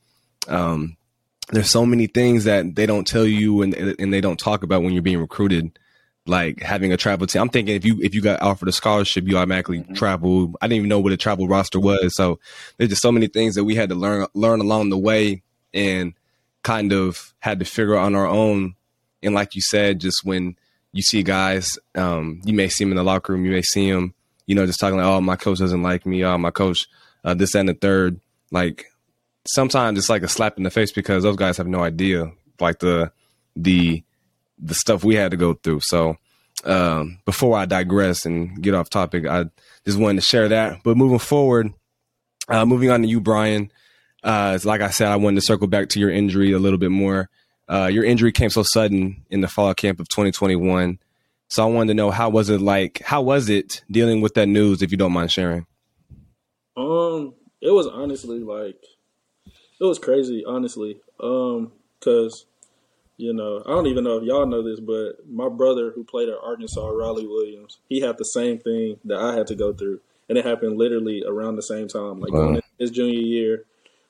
[0.47, 0.95] um,
[1.51, 4.81] there's so many things that they don't tell you and and they don't talk about
[4.83, 5.77] when you're being recruited.
[6.27, 9.27] Like having a travel team i'm thinking if you if you got offered a scholarship
[9.27, 9.95] you automatically Mhm.
[9.95, 10.55] travel.
[10.59, 12.15] I didn't even know what a travel roster was.
[12.15, 12.39] So
[12.77, 16.13] there's just so many things that we had to learn learn along the way and
[16.63, 18.73] kind of had to figure out on our own.
[19.21, 20.55] And like you said just when
[20.93, 23.91] you see guys um, you may see them in the locker room you may see
[23.91, 24.15] them
[24.47, 26.87] you know just talking like oh my coach doesn't like me oh my coach
[27.23, 28.19] uh, this and the third
[28.51, 28.85] like
[29.47, 32.79] sometimes it's like a slap in the face because those guys have no idea like
[32.79, 33.11] the
[33.55, 34.03] the
[34.57, 35.81] the stuff we had to go through.
[35.81, 36.17] So
[36.63, 39.45] um, before I digress and get off topic, I
[39.85, 40.81] just wanted to share that.
[40.83, 41.73] But moving forward,
[42.47, 43.71] uh, moving on to you, Brian.
[44.23, 46.91] Uh, like I said, I wanted to circle back to your injury a little bit
[46.91, 47.29] more.
[47.67, 50.99] Uh, your injury came so sudden in the fall camp of 2021.
[51.55, 53.01] So I wanted to know how was it like?
[53.05, 54.81] How was it dealing with that news?
[54.81, 55.65] If you don't mind sharing.
[56.75, 58.83] Um, it was honestly like
[59.79, 60.97] it was crazy, honestly.
[61.17, 62.45] Um, cause
[63.15, 66.27] you know I don't even know if y'all know this, but my brother who played
[66.27, 70.01] at Arkansas, Riley Williams, he had the same thing that I had to go through,
[70.27, 72.59] and it happened literally around the same time, like Wow.
[72.77, 73.63] his junior year.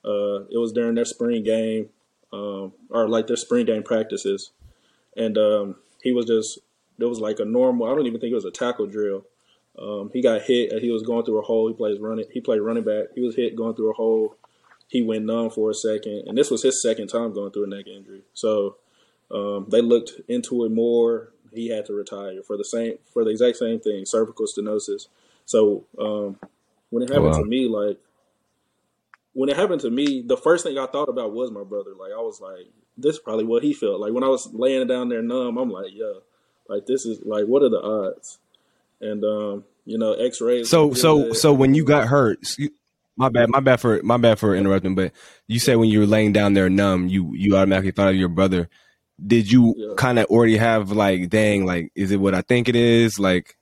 [0.04, 1.90] Uh, it was during their spring game,
[2.34, 4.50] um, or like their spring game practices,
[5.16, 6.58] and um, he was just
[6.98, 7.88] there was like a normal.
[7.88, 9.26] I don't even think it was a tackle drill.
[9.78, 11.68] Um, he got hit and he was going through a hole.
[11.68, 12.26] He plays running.
[12.32, 13.08] He played running back.
[13.14, 14.36] He was hit going through a hole.
[14.88, 17.68] He went numb for a second, and this was his second time going through a
[17.68, 18.22] neck injury.
[18.34, 18.78] So
[19.32, 21.32] um, they looked into it more.
[21.54, 25.08] He had to retire for the same for the exact same thing, cervical stenosis.
[25.46, 26.38] So um,
[26.90, 27.42] when it happened Wow.
[27.42, 28.00] to me, like
[29.34, 31.92] when it happened to me, the first thing I thought about was my brother.
[32.00, 34.00] Like I was like, this is probably what he felt.
[34.00, 36.14] Like when I was laying down there numb, I'm like, yeah,
[36.68, 38.40] like this is like what are the odds?
[39.02, 40.70] And um, you know, X-rays.
[40.70, 41.38] So so good.
[41.38, 42.40] so when you got hurt,
[43.18, 45.12] my bad, my bad for my bad for interrupting, but
[45.48, 48.30] you said when you were laying down there numb, you you automatically thought of your
[48.30, 48.70] brother.
[49.26, 49.94] Did you Yeah.
[49.96, 53.18] kind of already have like, dang, like, is it what I think it is?
[53.18, 53.56] Like,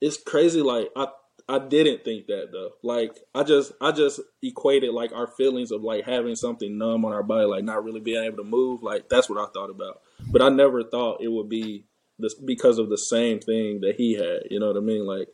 [0.00, 1.06] it's crazy like i
[1.48, 5.82] i didn't think that though like i just i just equated like our feelings of
[5.82, 9.08] like having something numb on our body like not really being able to move like
[9.08, 11.84] that's what i thought about but i never thought it would be
[12.18, 15.28] this because of the same thing that he had you know what i mean like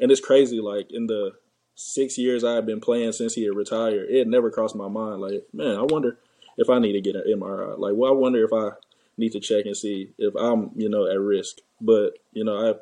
[0.00, 1.32] and it's crazy like in the
[1.74, 5.46] six years i've been playing since he had retired it never crossed my mind like
[5.52, 6.18] man i wonder
[6.56, 8.70] if i need to get an mri like well i wonder if i
[9.18, 12.74] need to check and see if i'm you know at risk but you know i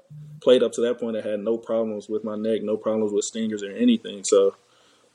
[0.45, 1.17] played up to that point.
[1.17, 4.23] I had no problems with my neck, no problems with stingers or anything.
[4.23, 4.55] So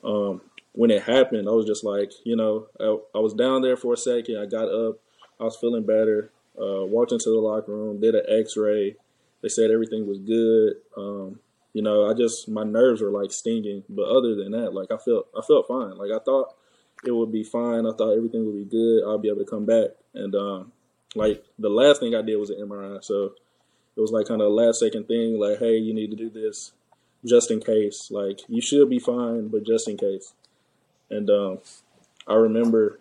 [0.04, 0.42] um,
[0.74, 3.94] when it happened, I was just like, you know, I, I was down there for
[3.94, 4.38] a second.
[4.38, 4.98] I got up,
[5.40, 6.32] I was feeling better.
[6.60, 8.96] Uh, walked into the locker room, did an X-ray.
[9.42, 10.76] They said everything was good.
[10.98, 11.40] Um,
[11.74, 14.98] you know, I just my nerves were like stinging, but other than that, like I
[14.98, 15.98] felt I felt fine.
[15.98, 16.56] Like I thought
[17.06, 17.86] it would be fine.
[17.86, 19.04] I thought everything would be good.
[19.06, 19.92] I'll be able to come back.
[20.14, 20.72] And um,
[21.16, 23.04] like the last thing I did was an MRI.
[23.04, 23.34] So
[23.96, 26.30] it was like kind of a last second thing, like, hey, you need to do
[26.30, 26.72] this
[27.26, 28.10] just in case.
[28.12, 30.34] Like you should be fine, but just in case.
[31.10, 31.60] And um,
[32.28, 33.00] I remember,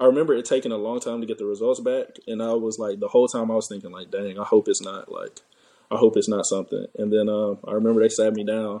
[0.00, 2.78] I remember it taking a long time to get the results back, and I was
[2.78, 5.40] like, the whole time I was thinking like, dang, I hope it's not like,
[5.90, 6.86] I hope it's not something.
[6.96, 8.80] And then um, I remember they sat me down,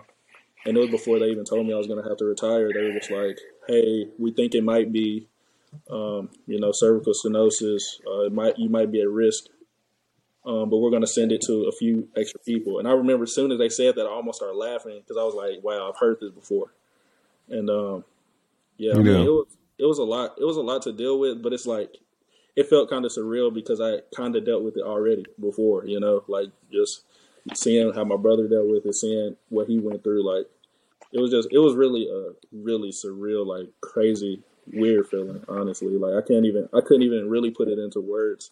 [0.64, 2.72] and it was before they even told me I was gonna have to retire.
[2.72, 5.28] They were just like, hey, we think it might be,
[5.90, 8.00] um, you know, cervical stenosis.
[8.06, 9.44] Uh, it might you might be at risk
[10.46, 12.78] um, but we're going to send it to a few extra people.
[12.78, 15.24] And I remember as soon as they said that, I almost started laughing because I
[15.24, 16.72] was like, "Wow, I've heard this before."
[17.48, 18.04] And um,
[18.78, 19.46] yeah, I mean, it was
[19.80, 20.36] it was a lot.
[20.38, 21.96] It was a lot to deal with, but it's like
[22.56, 25.86] it felt kind of surreal because I kind of dealt with it already before.
[25.86, 27.04] You know, like just
[27.54, 30.24] seeing how my brother dealt with it, seeing what he went through.
[30.24, 30.46] Like
[31.12, 35.42] it was just it was really a really surreal, like crazy, weird feeling.
[35.48, 38.50] Honestly, like I can't even I couldn't even really put it into words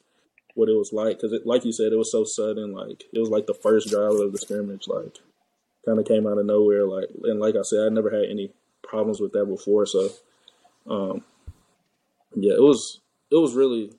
[0.54, 2.72] what it was like because, like you said, it was so sudden.
[2.72, 4.88] Like it was like the first drive of the scrimmage.
[4.88, 5.18] Like
[5.86, 6.86] kind of came out of nowhere.
[6.86, 8.50] Like and like I said, I never had any
[8.82, 9.86] problems with that before.
[9.86, 10.10] So,
[10.88, 11.24] um,
[12.34, 13.92] yeah, it was it was really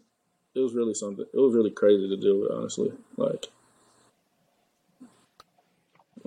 [0.56, 1.26] it was really something.
[1.34, 2.92] It was really crazy to deal with, honestly.
[3.18, 3.48] Like.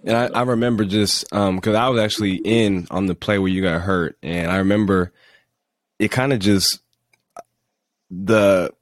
[0.05, 3.49] And I, I remember just because um, I was actually in on the play where
[3.49, 5.13] you got hurt, and I remember
[5.99, 6.81] it kind of just
[8.11, 8.73] the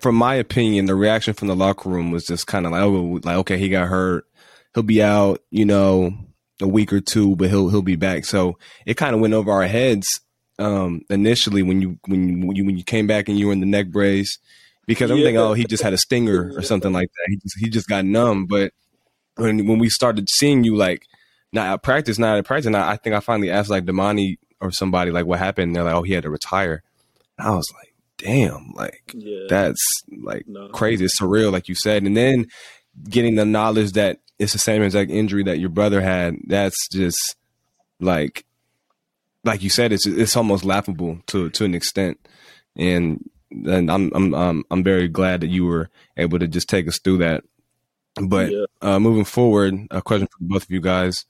[0.00, 3.20] from my opinion, the reaction from the locker room was just kind of like, oh,
[3.22, 4.26] like okay, he got hurt,
[4.74, 6.12] he'll be out, you know,
[6.60, 8.24] a week or two, but he'll he'll be back.
[8.24, 10.20] So it kind of went over our heads
[10.58, 13.66] um, initially when you when you when you came back and you were in the
[13.66, 14.38] neck brace
[14.86, 15.24] because I'm yeah.
[15.24, 17.26] thinking, oh, he just had a stinger or something like that.
[17.28, 18.46] He just he just got numb.
[18.46, 18.72] But
[19.36, 21.06] when when we started seeing you like
[21.52, 24.70] not at practice, not at practice, I, I think I finally asked like Demani or
[24.70, 25.68] somebody like what happened.
[25.68, 26.82] And they're like, oh, he had to retire.
[27.38, 29.46] And I was like damn, like yeah.
[29.48, 29.82] that's
[30.22, 30.68] like no.
[30.68, 31.04] crazy.
[31.04, 32.02] It's surreal, like you said.
[32.04, 32.46] And then
[33.08, 37.36] getting the knowledge that it's the same exact injury that your brother had, that's just
[38.00, 38.44] like
[39.44, 42.18] like you said, it's it's almost laughable to to an extent.
[42.76, 46.88] And and I'm I'm I'm I'm very glad that you were able to just take
[46.88, 47.44] us through that.
[48.20, 48.64] But yeah.
[48.80, 51.26] uh, moving forward, a question for both of you guys.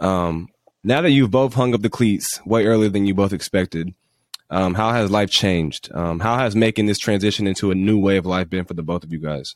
[0.00, 0.48] Um,
[0.82, 3.94] now that you've both hung up the cleats way earlier than you both expected,
[4.50, 5.90] um, how has life changed?
[5.94, 8.82] Um, how has making this transition into a new way of life been for the
[8.82, 9.54] both of you guys?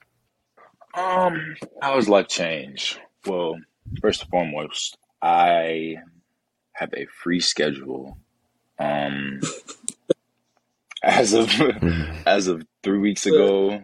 [0.95, 2.99] Um, how has life changed?
[3.27, 3.57] Well,
[4.01, 5.97] first and foremost, I
[6.79, 8.19] have a free schedule.
[8.79, 9.41] Um,
[11.03, 11.51] as of
[12.27, 13.83] as of three weeks ago,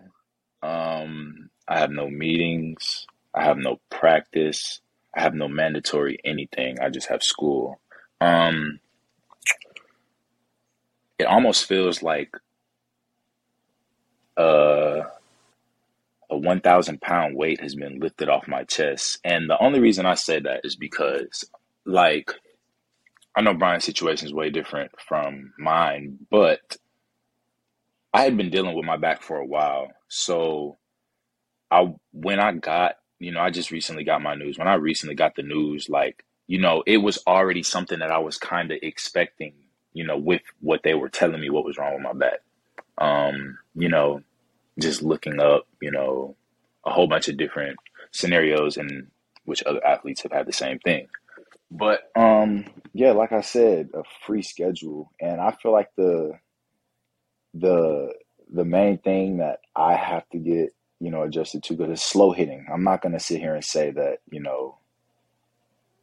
[0.62, 3.06] um, I have no meetings.
[3.34, 4.80] I have no practice.
[5.14, 6.78] I have no mandatory anything.
[6.80, 7.80] I just have school.
[8.20, 8.80] Um,
[11.18, 12.34] it almost feels like
[14.36, 15.02] uh,
[16.30, 19.18] a 1,000 pound weight has been lifted off my chest.
[19.24, 21.44] And the only reason I say that is because,
[21.84, 22.32] like,
[23.36, 26.76] I know Brian's situation is way different from mine, but
[28.12, 29.88] I had been dealing with my back for a while.
[30.08, 30.78] So,
[31.70, 34.58] I when I got, you know, I just recently got my news.
[34.58, 38.18] When I recently got the news, like, you know, it was already something that I
[38.18, 39.54] was kind of expecting
[39.94, 42.40] you know, with what they were telling me what was wrong with my back.
[42.98, 44.22] Um, you know,
[44.78, 46.36] just looking up, you know,
[46.84, 47.78] a whole bunch of different
[48.10, 49.08] scenarios in
[49.44, 51.06] which other athletes have had the same thing.
[51.74, 56.38] But um yeah, like I said, a free schedule and I feel like the
[57.52, 58.12] the
[58.52, 62.30] the main thing that I have to get, you know, adjusted to because it's slow
[62.30, 62.66] hitting.
[62.72, 64.78] I'm not to sit here and say that, you know,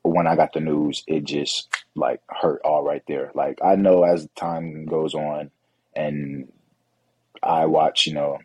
[0.02, 3.32] when I got the news, it just like hurt all right there.
[3.34, 5.52] Like I know as time goes on
[5.96, 6.52] and
[7.42, 8.40] I watch, you know,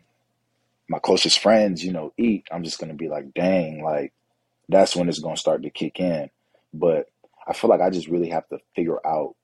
[0.87, 4.13] my closest friends, you know, eat, I'm just gonna be like, dang, like
[4.69, 6.29] that's when it's gonna start to kick in.
[6.73, 7.09] But
[7.47, 9.35] I feel like I just really have to figure out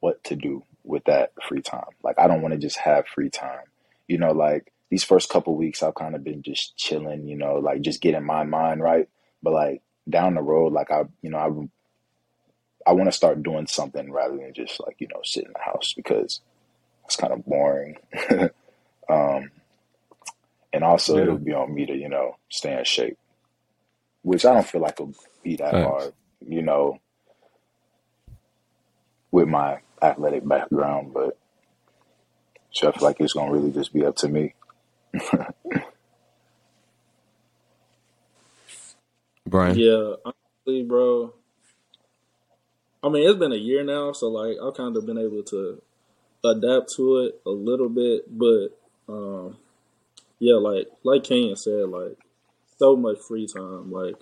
[0.00, 1.84] what to do with that free time.
[2.02, 3.64] Like I don't want to just have free time.
[4.08, 7.54] You know, like these first couple weeks I've kind of been just chilling, you know,
[7.54, 9.08] like just getting my mind right.
[9.42, 13.66] But like down the road, like I, you know, I, I want to start doing
[13.66, 16.40] something rather than just like you know sit in the house because
[17.04, 17.96] it's kind of boring.
[19.10, 19.50] um,
[20.72, 21.22] and also yeah.
[21.22, 23.18] it'll be on me to you know stay in shape,
[24.22, 25.86] which I don't feel like it'll be that Thanks.
[25.88, 26.12] hard,
[26.46, 27.00] you know,
[29.30, 31.12] with my athletic background.
[31.14, 31.38] But
[32.72, 34.54] so I feel like it's gonna really just be up to me.
[39.46, 39.78] Brian?
[39.78, 41.32] Yeah, honestly, bro.
[43.02, 45.80] I mean, it's been a year now, so like I've kind of been able to
[46.44, 48.68] adapt to it a little bit, but
[49.08, 49.56] um,
[50.38, 52.18] yeah, like like Kenyon said, like
[52.78, 53.92] so much free time.
[53.92, 54.16] Like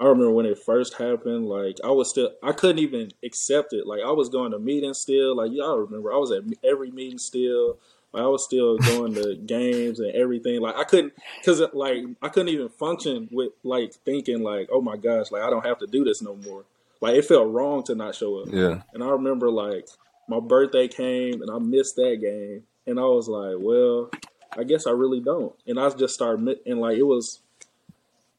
[0.00, 3.86] I remember when it first happened, like I was still I couldn't even accept it.
[3.86, 5.36] Like I was going to meetings still.
[5.36, 7.78] Like y'all remember, I was at every meeting still.
[8.12, 10.60] Like, I was still going to games and everything.
[10.60, 11.12] Like I couldn't,
[11.44, 15.42] cause uh, like I couldn't even function with like thinking like, oh my gosh, like
[15.42, 16.64] I don't have to do this no more.
[17.02, 18.48] Like it felt wrong to not show up.
[18.50, 18.82] Yeah.
[18.94, 19.86] And I remember like
[20.28, 24.10] my birthday came and I missed that game, and I was like, well,
[24.56, 25.54] I guess I really don't.
[25.66, 27.40] And I just started and like it was,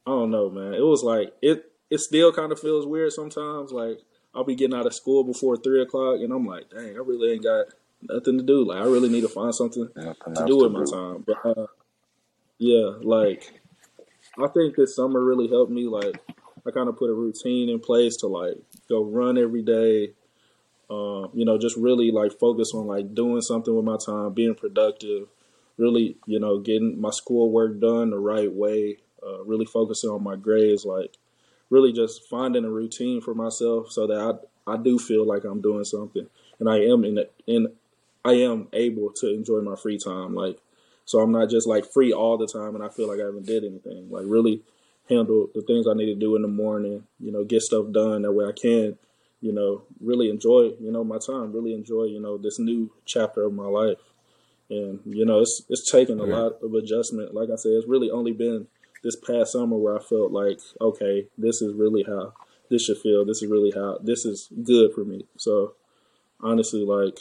[0.05, 0.73] I don't know, man.
[0.73, 1.65] It was like it.
[1.89, 3.71] It still kind of feels weird sometimes.
[3.71, 3.99] Like
[4.33, 7.33] I'll be getting out of school before three o'clock, and I'm like, dang, I really
[7.33, 7.67] ain't got
[8.01, 8.65] nothing to do.
[8.65, 11.25] Like I really need to find something to do with my time.
[11.25, 11.67] But uh,
[12.57, 13.61] yeah, like
[14.39, 15.87] I think this summer really helped me.
[15.87, 16.15] Like
[16.65, 20.13] I kind of put a routine in place to like go run every day.
[20.89, 24.55] Uh, you know, just really like focus on like doing something with my time, being
[24.55, 25.27] productive,
[25.77, 30.35] really, you know, getting my schoolwork done the right way, uh, really focusing on my
[30.35, 31.17] grades, like
[31.69, 35.61] really just finding a routine for myself so that I, I do feel like I'm
[35.61, 36.27] doing something
[36.59, 37.67] and I am in in
[38.23, 40.35] I am able to enjoy my free time.
[40.35, 40.59] Like,
[41.05, 43.47] so I'm not just like free all the time and I feel like I haven't
[43.47, 44.09] did anything.
[44.11, 44.61] Like, really
[45.09, 47.03] handle the things I need to do in the morning.
[47.19, 48.97] You know, get stuff done that way I can.
[49.41, 51.51] You know, really enjoy you know my time.
[51.51, 53.97] Really enjoy you know this new chapter of my life.
[54.69, 57.33] And you know, it's it's taken a lot of adjustment.
[57.33, 58.67] Like I said, it's really only been
[59.03, 62.33] this past summer where I felt like, okay, this is really how
[62.69, 63.25] this should feel.
[63.25, 65.25] This is really how this is good for me.
[65.37, 65.73] So
[66.39, 67.19] honestly, like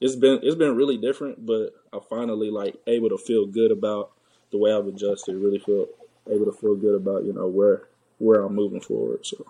[0.00, 4.12] it's been it's been really different, but I finally like able to feel good about
[4.50, 5.36] the way I've adjusted.
[5.36, 5.86] Really feel
[6.30, 7.82] able to feel good about you know where
[8.18, 9.24] where I'm moving forward.
[9.24, 9.46] So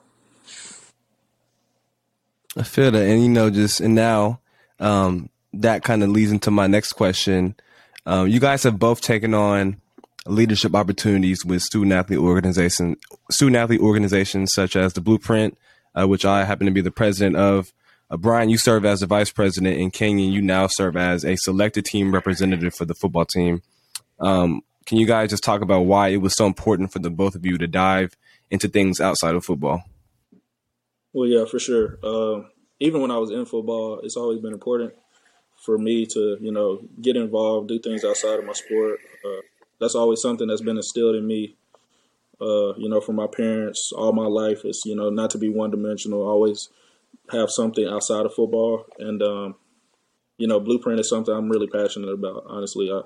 [2.56, 4.40] I feel that, and you know, just and now
[4.80, 7.54] um, that kind of leads into my next question.
[8.06, 9.80] Um, you guys have both taken on
[10.26, 12.96] leadership opportunities with student athlete organization
[13.30, 15.56] student athlete organizations such as the Blueprint,
[15.98, 17.72] uh, which I happen to be the president of.
[18.08, 21.36] Uh, Brian, you serve as the vice president, and Kenyon, you now serve as a
[21.36, 23.62] selected team representative for the football team.
[24.20, 27.34] Um, can you guys just talk about why it was so important for the both
[27.34, 28.16] of you to dive
[28.50, 29.82] into things outside of football?
[31.12, 31.98] Well, yeah, for sure.
[32.02, 32.42] Uh,
[32.78, 34.94] even when I was in football, it's always been important
[35.64, 39.00] for me to, you know, get involved, do things outside of my sport.
[39.24, 39.40] Uh,
[39.80, 41.56] that's always something that's been instilled in me,
[42.40, 44.64] uh, you know, from my parents all my life.
[44.64, 46.68] Is you know not to be one dimensional, always
[47.30, 48.86] have something outside of football.
[48.98, 49.56] And, um,
[50.38, 52.44] you know, Blueprint is something I'm really passionate about.
[52.46, 53.00] Honestly, I,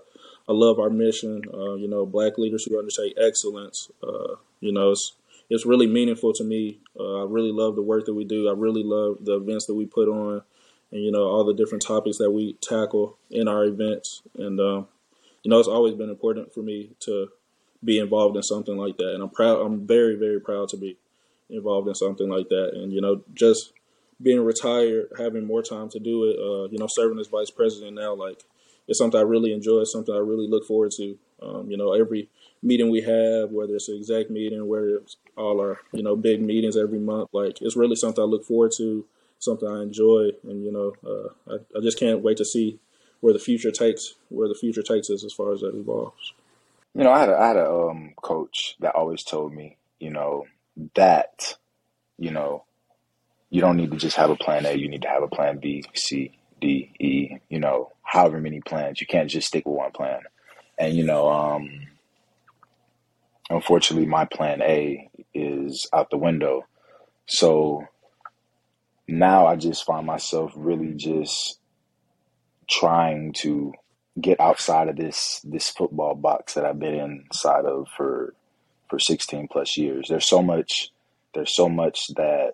[0.48, 1.42] I love our mission.
[1.52, 3.90] Uh, you know, black leaders who undertake excellence.
[4.02, 5.14] Uh, you know, it's
[5.48, 6.80] it's really meaningful to me.
[6.98, 8.48] Uh, I really love the work that we do.
[8.48, 10.42] I really love the events that we put on,
[10.90, 14.22] and you know, all the different topics that we tackle in our events.
[14.36, 14.88] And um,
[15.42, 17.28] you know, it's always been important for me to
[17.82, 19.14] be involved in something like that.
[19.14, 19.60] And I'm proud.
[19.60, 20.98] I'm very, very proud to be
[21.48, 22.72] involved in something like that.
[22.74, 23.72] And you know, just
[24.22, 27.96] being retired, having more time to do it, uh, you know, serving as vice president
[27.96, 28.42] now, like
[28.86, 29.84] it's something I really enjoy.
[29.84, 31.18] Something I really look forward to.
[31.42, 32.28] Um, you know, every
[32.62, 36.42] meeting we have, whether it's an exec meeting, whether it's all our, you know, big
[36.42, 39.06] meetings every month, like it's really something I look forward to,
[39.38, 40.32] something I enjoy.
[40.42, 42.78] And, you know, uh, I, I just can't wait to see
[43.20, 46.32] where the future takes, where the future takes us as far as that evolves.
[46.94, 50.10] You know, I had a, I had a um, coach that always told me, you
[50.10, 50.46] know,
[50.94, 51.56] that,
[52.18, 52.64] you know,
[53.50, 54.74] you don't need to just have a plan A.
[54.74, 57.36] You need to have a plan B, C, D, E.
[57.48, 59.00] You know, however many plans.
[59.00, 60.20] You can't just stick with one plan.
[60.78, 61.68] And you know, um,
[63.50, 66.66] unfortunately, my plan A is out the window.
[67.26, 67.86] So
[69.06, 71.59] now I just find myself really just
[72.70, 73.74] trying to
[74.20, 78.34] get outside of this this football box that I've been inside of for
[78.88, 80.08] for 16 plus years.
[80.08, 80.90] There's so much
[81.34, 82.52] there's so much that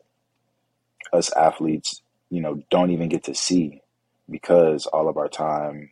[1.12, 3.81] us athletes, you know, don't even get to see
[4.29, 5.90] because all of our time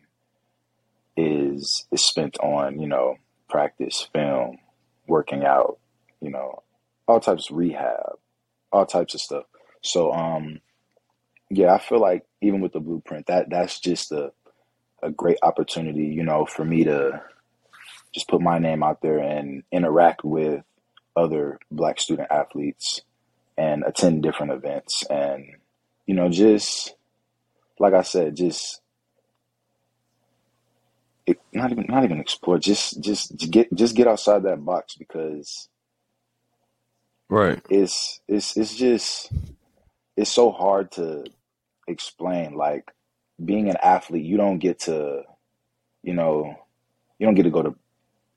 [1.17, 3.15] is is spent on, you know,
[3.49, 4.57] practice, film,
[5.07, 5.79] working out,
[6.21, 6.63] you know,
[7.07, 8.17] all types of rehab,
[8.71, 9.45] all types of stuff.
[9.81, 10.59] So um
[11.49, 14.31] yeah, I feel like even with the blueprint, that that's just a
[15.03, 17.21] a great opportunity, you know, for me to
[18.13, 20.63] just put my name out there and interact with
[21.15, 23.01] other black student athletes
[23.57, 25.45] and attend different events and
[26.05, 26.93] you know just
[27.79, 28.81] like I said just
[31.25, 35.69] it, not even not even explore just just get just get outside that box because
[37.29, 37.61] right.
[37.69, 39.31] it's it's it's just
[40.17, 41.25] it's so hard to
[41.87, 42.91] explain like
[43.43, 45.21] being an athlete you don't get to
[46.03, 46.55] you know
[47.19, 47.75] you don't get to go to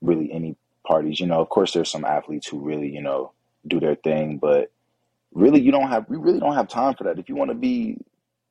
[0.01, 0.55] really any
[0.85, 3.31] parties you know of course there's some athletes who really you know
[3.67, 4.71] do their thing but
[5.33, 7.19] really you don't have we really don't have time for that.
[7.19, 7.97] If you want to be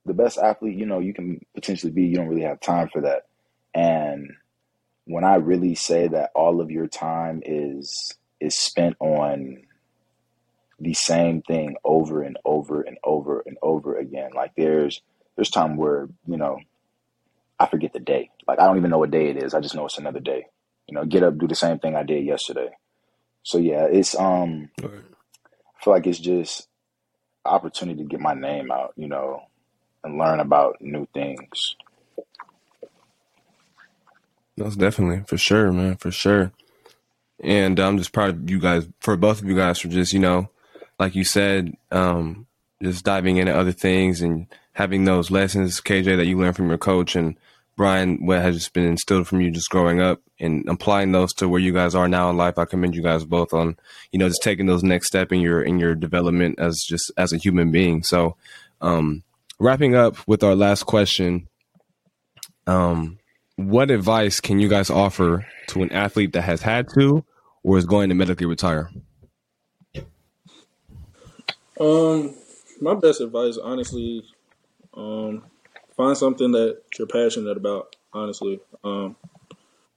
[0.05, 3.03] the best athlete, you know, you can potentially be, you don't really have time for
[3.03, 3.27] that.
[3.75, 4.33] And
[5.05, 9.63] when I really say that all of your time is is spent on
[10.81, 15.03] the same thing over and over and over and over again, like there's
[15.37, 16.59] there's time where, you know,
[17.59, 18.31] I forget the day.
[18.47, 19.55] Like I don't even know what day it is.
[19.55, 20.47] I just know it's another day.
[20.87, 22.71] You know, get up, do the same thing I did yesterday.
[23.43, 24.93] So yeah, it's um Right.
[24.93, 26.69] I feel like it's just
[27.45, 29.43] opportunity to get my name out, you know,
[30.05, 31.77] and learn about new things.
[34.57, 36.53] Most definitely, for sure, man, for sure.
[37.41, 40.19] And I'm just proud of you guys, for both of you guys, for just you
[40.19, 40.51] know,
[40.99, 42.47] like you said, um,
[42.83, 46.79] just diving into other things and having those lessons, KJ, that you learned from your
[46.79, 47.37] coach, and
[47.77, 51.49] Brian, what has just been instilled from you just growing up, and applying those to
[51.49, 52.59] where you guys are now in life.
[52.59, 53.77] I commend you guys both on,
[54.13, 57.33] you know, just taking those next step in your in your development as just as
[57.33, 58.03] a human being.
[58.03, 58.37] So,
[58.81, 59.23] um,
[59.59, 61.49] wrapping up with our last question.
[62.67, 63.19] Um,
[63.57, 67.25] what advice can you guys offer to an athlete that has had to
[67.65, 68.91] or is going to medically retire?
[71.81, 72.35] Um,
[72.81, 74.25] my best advice, honestly,
[74.95, 75.45] um,
[75.97, 77.97] find something that you're passionate about.
[78.13, 79.17] Honestly, um,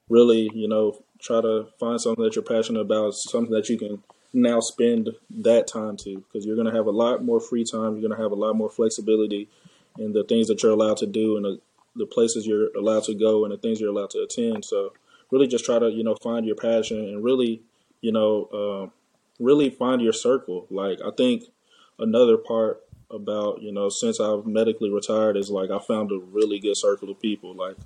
[0.10, 4.04] really, you know, try to find something that you're passionate about, something that you can
[4.34, 7.98] now spend that time to, because you're to have a lot more free time.
[7.98, 9.50] You're to have a lot more flexibility
[9.98, 11.60] in the things that you're allowed to do and the,
[11.96, 14.66] the places you're allowed to go and the things you're allowed to attend.
[14.66, 14.94] So,
[15.32, 17.62] really, just try to, you know, find your passion and really,
[18.02, 18.92] you know, um,
[19.40, 20.68] really find your circle.
[20.70, 21.46] Like, I think
[22.00, 26.60] another part about you know since I've medically retired is like I found a really
[26.60, 27.54] good circle of people.
[27.56, 27.78] Like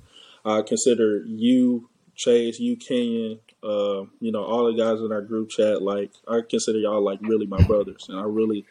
[0.46, 5.50] I consider you, Chase, you, Kenyon, uh, you know all the guys in our group
[5.50, 5.82] chat.
[5.82, 8.66] Like I consider y'all like really my brothers, and I really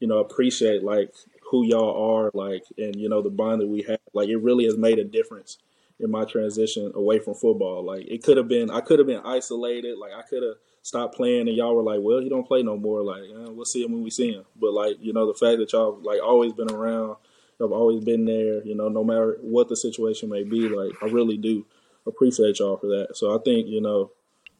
[0.00, 1.12] you know appreciate like
[1.50, 2.30] who y'all are.
[2.34, 4.00] Like and you know the bond that we have.
[4.12, 5.58] Like it really has made a difference
[6.00, 7.84] in my transition away from football.
[7.84, 9.98] Like it could have been I could have been isolated.
[9.98, 10.56] Like I could have
[10.88, 13.02] stopped playing and y'all were like, well, he don't play no more.
[13.02, 14.44] Like eh, we'll see him when we see him.
[14.60, 17.16] But like you know the fact that y'all like always been around,
[17.62, 18.64] I've always been there.
[18.64, 20.68] You know no matter what the situation may be.
[20.68, 21.66] Like I really do
[22.06, 23.16] appreciate y'all for that.
[23.16, 24.10] So I think you know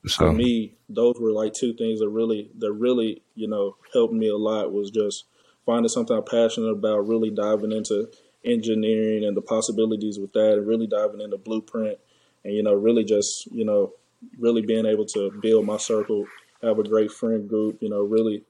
[0.08, 4.28] for me those were like two things that really that really you know helped me
[4.28, 5.24] a lot was just
[5.66, 8.10] finding something I'm passionate about, really diving into
[8.44, 11.98] engineering and the possibilities with that, and really diving into blueprint,
[12.44, 13.92] and you know really just you know
[14.38, 16.26] really being able to build my circle,
[16.62, 18.44] have a great friend group, you know, really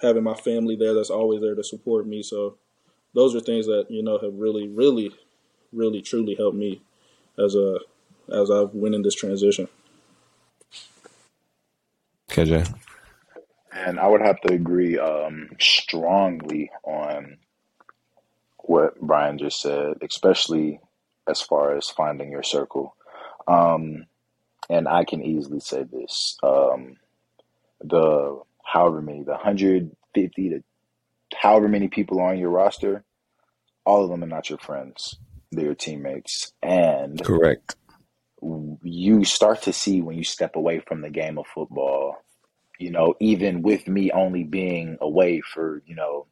[0.00, 2.22] having my family there that's always there to support me.
[2.22, 2.56] So
[3.14, 5.12] those are things that, you know, have really, really,
[5.72, 6.82] really truly helped me
[7.38, 7.78] as a
[8.32, 9.68] as I've went in this transition.
[12.30, 12.74] KJ.
[13.72, 17.38] And I would have to agree um, strongly on
[18.58, 20.80] what Brian just said, especially
[21.28, 22.96] as far as finding your circle.
[23.46, 24.06] Um,
[24.68, 26.96] and I can easily say this: um,
[27.82, 30.62] the however many, the 150 to
[31.36, 33.04] however many people on your roster,
[33.84, 35.16] all of them are not your friends;
[35.50, 37.76] they're your teammates, and Correct.
[38.82, 42.16] you start to see when you step away from the game of football.
[42.78, 46.26] You know, even with me only being away for you know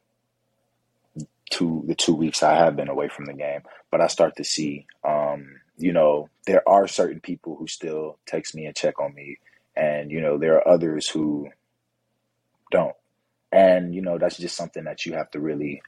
[1.52, 3.60] two the two weeks I have been away from the game,
[3.90, 8.54] but I start to see, um, you know, there are certain people who still text
[8.54, 9.38] me and check on me,
[9.76, 11.48] and you know, there are others who
[12.70, 12.94] don't,
[13.50, 15.82] and you know, that's just something that you have to really,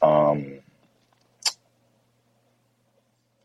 [0.00, 0.60] um,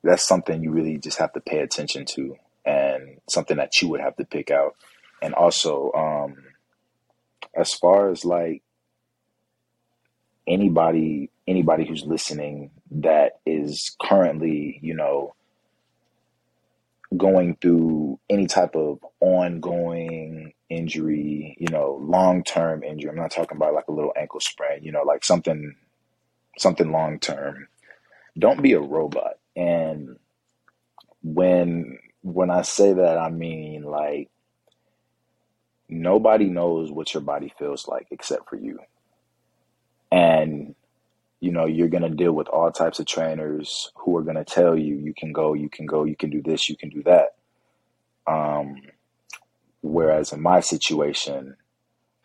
[0.04, 4.02] that's something you really just have to pay attention to, and something that you would
[4.02, 4.76] have to pick out,
[5.22, 6.36] and also, um,
[7.56, 8.62] as far as like
[10.48, 15.34] anybody anybody who's listening that is currently you know
[17.16, 23.10] going through any type of ongoing injury you know long-term injury.
[23.10, 25.76] I'm not talking about like a little ankle sprain you know like something
[26.58, 27.68] something long term
[28.38, 29.36] don't be a robot.
[29.56, 30.18] And
[31.24, 34.30] when when i say that i mean like
[35.90, 38.80] nobody knows what your body feels like except for you.
[40.12, 40.76] And
[41.40, 44.44] you know you're going to deal with all types of trainers who are going to
[44.46, 47.04] tell you you can go you can go you can do this you can do
[47.04, 47.36] that
[48.28, 48.82] um
[49.82, 51.56] whereas in my situation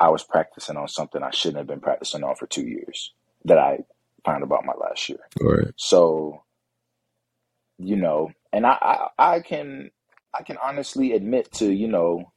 [0.00, 3.12] i was practicing on something i shouldn't have been practicing on for 2 years
[3.44, 3.78] that i
[4.24, 5.72] found about my last year Correct.
[5.76, 6.42] so
[7.78, 9.90] you know and i i, I can
[10.38, 12.32] i can honestly admit to you know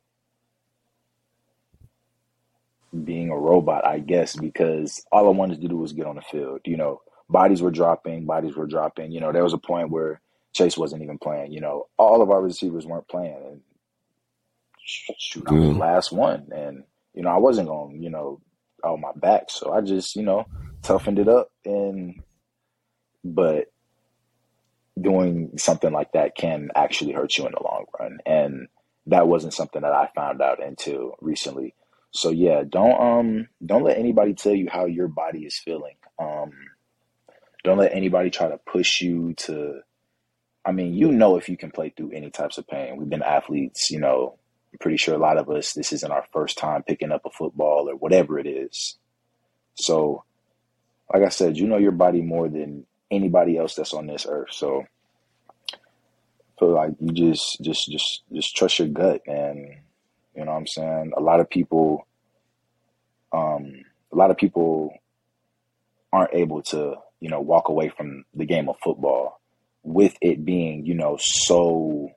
[3.04, 6.22] being a robot, I guess, because all I wanted to do was get on the
[6.22, 6.62] field.
[6.66, 9.12] You know, bodies were dropping, bodies were dropping.
[9.12, 10.22] You know, there was a point where
[10.54, 11.52] Chase wasn't even playing.
[11.52, 13.62] You know, all of our receivers weren't playing, and
[14.86, 15.80] shoot, I was the mm.
[15.80, 16.84] last one, and
[17.14, 18.41] you know, I wasn't going, you know,
[18.84, 20.46] on my back, so I just, you know,
[20.82, 22.22] toughened it up, and
[23.24, 23.72] but
[25.00, 28.68] doing something like that can actually hurt you in the long run, and
[29.08, 31.76] that wasn't something that I found out until recently.
[32.16, 35.95] So yeah, don't um don't let anybody tell you how your body is feeling.
[36.18, 36.51] Um
[37.63, 39.82] don't let anybody try to push you to
[40.66, 42.95] I mean, you know if you can play through any types of pain.
[42.97, 44.38] We've been athletes, you know,
[44.72, 47.30] I'm pretty sure a lot of us this isn't our first time picking up a
[47.30, 48.97] football or whatever it is.
[49.74, 50.24] So
[51.13, 54.53] like I said, you know your body more than anybody else that's on this earth.
[54.53, 54.86] So
[56.57, 59.76] feel like you just just just just trust your gut and
[60.36, 61.14] you know what I'm saying?
[61.18, 62.08] A lot of people
[63.34, 63.74] um
[64.14, 64.94] a lot of people
[66.14, 69.42] aren't able to, you know, walk away from the game of football
[69.84, 72.10] with it being, you know, so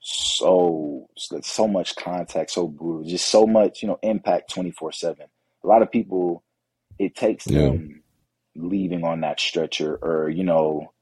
[0.00, 1.08] so
[1.42, 5.26] so much contact, so brutal, just so much, you know, impact 24/7.
[5.64, 6.42] A lot of people
[6.98, 7.50] it takes Yeah.
[7.50, 8.02] them
[8.56, 10.92] leaving on that stretcher or, you know,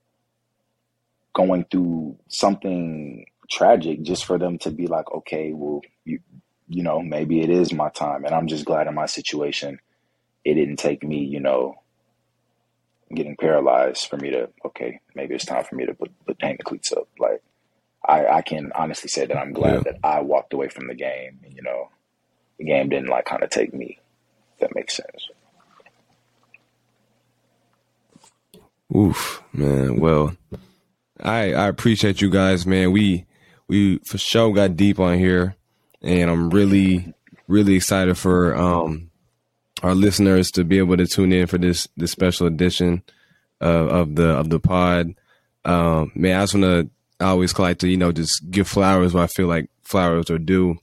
[1.35, 6.21] going through something tragic just for them to be like, okay, well, you,
[6.69, 8.25] you know, maybe it is my time.
[8.25, 9.81] And I'm just glad in my situation,
[10.45, 11.77] it didn't take me, you know,
[13.15, 16.57] getting paralyzed for me to, okay, maybe it's time for me to put, put hang
[16.59, 17.09] the cleats up.
[17.19, 17.43] Like,
[18.07, 19.85] I, I can honestly say that I'm glad Yeah.
[19.85, 21.41] that I walked away from the game.
[21.45, 21.91] And, you know,
[22.59, 23.99] the game didn't like kind of take me.
[24.55, 25.29] If that makes sense.
[28.97, 30.01] Oof, man.
[30.01, 30.37] Well,
[31.21, 32.93] I I appreciate you guys, man.
[32.93, 33.27] We
[33.71, 35.55] we for sure got deep on here,
[36.03, 37.15] and I'm really
[37.47, 39.11] really excited for um
[39.83, 43.03] our listeners to be able to tune in for this this special edition
[43.61, 45.15] of, of the of the pod.
[45.65, 46.91] Um, man, I just want to
[47.25, 50.77] always like to you know just give flowers when I feel like flowers are due.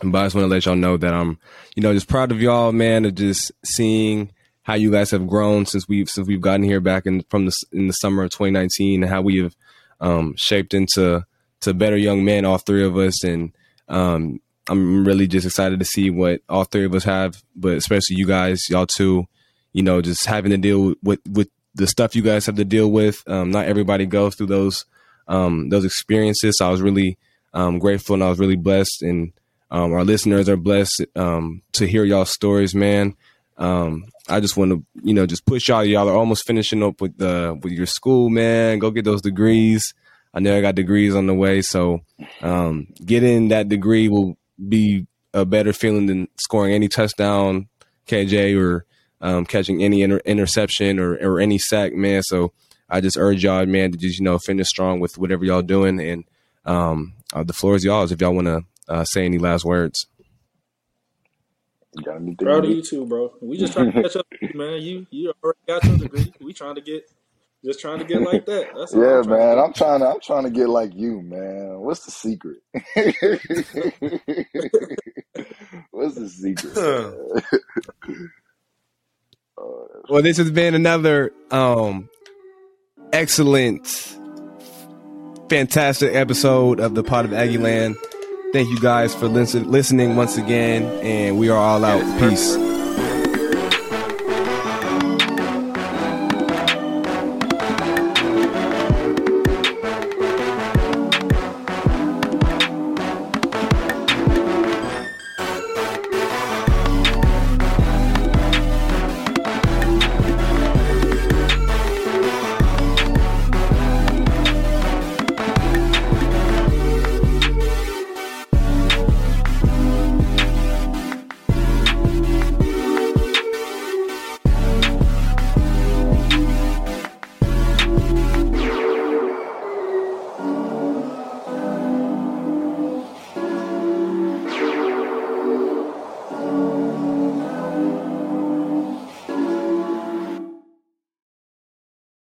[0.00, 1.38] But I just want to let y'all know that I'm,
[1.74, 4.30] you know, just proud of y'all, man, of just seeing
[4.62, 7.52] how you guys have grown since we've since we've gotten here back in from the
[7.72, 9.56] in the summer of 2019, and how we have
[10.00, 11.24] um, shaped into
[11.62, 13.52] to better young men, all three of us, and
[13.88, 18.16] um, I'm really just excited to see what all three of us have, but especially
[18.16, 19.26] you guys, y'all too,
[19.72, 22.90] you know, just having to deal with with the stuff you guys have to deal
[22.90, 23.22] with.
[23.26, 24.84] Um, not everybody goes through those
[25.28, 26.56] um, those experiences.
[26.58, 27.18] So I was really
[27.52, 29.32] um, grateful and I was really blessed, and
[29.70, 33.14] um, our listeners are blessed um, to hear y'all stories, man.
[33.58, 35.84] Um, I just want to, you know, just push y'all.
[35.84, 38.78] Y'all are almost finishing up with the with your school, man.
[38.78, 39.94] Go get those degrees.
[40.36, 42.02] I know I got degrees on the way, so
[42.42, 44.36] um, getting that degree will
[44.68, 47.68] be a better feeling than scoring any touchdown,
[48.06, 48.84] KJ, or
[49.22, 52.22] um, catching any inter- interception or, or any sack, man.
[52.22, 52.52] So
[52.90, 55.98] I just urge y'all, man, to just you know finish strong with whatever y'all doing,
[56.00, 56.24] and
[56.66, 60.06] um, uh, the floor is y'all's if y'all want to uh, say any last words.
[61.94, 62.36] You got?
[62.36, 63.32] Proud of you too, bro.
[63.40, 64.82] We just trying to catch up, to you, man.
[64.82, 66.30] You you already got your degree.
[66.42, 67.10] We trying to get,
[67.64, 68.68] just trying to get like that.
[68.76, 69.56] That's Yeah, I'm man.
[69.56, 71.80] to I'm trying to I'm trying to get like you, man.
[71.80, 72.58] What's the secret?
[75.90, 77.42] What's the secret?
[79.58, 79.62] Uh,
[80.10, 82.10] Well, this has been another um,
[83.14, 83.86] excellent,
[85.48, 87.96] fantastic episode of the Pod of Aggieland.
[88.52, 92.02] Thank you guys for listen- listening once again, and we are all out.
[92.20, 92.54] Peace.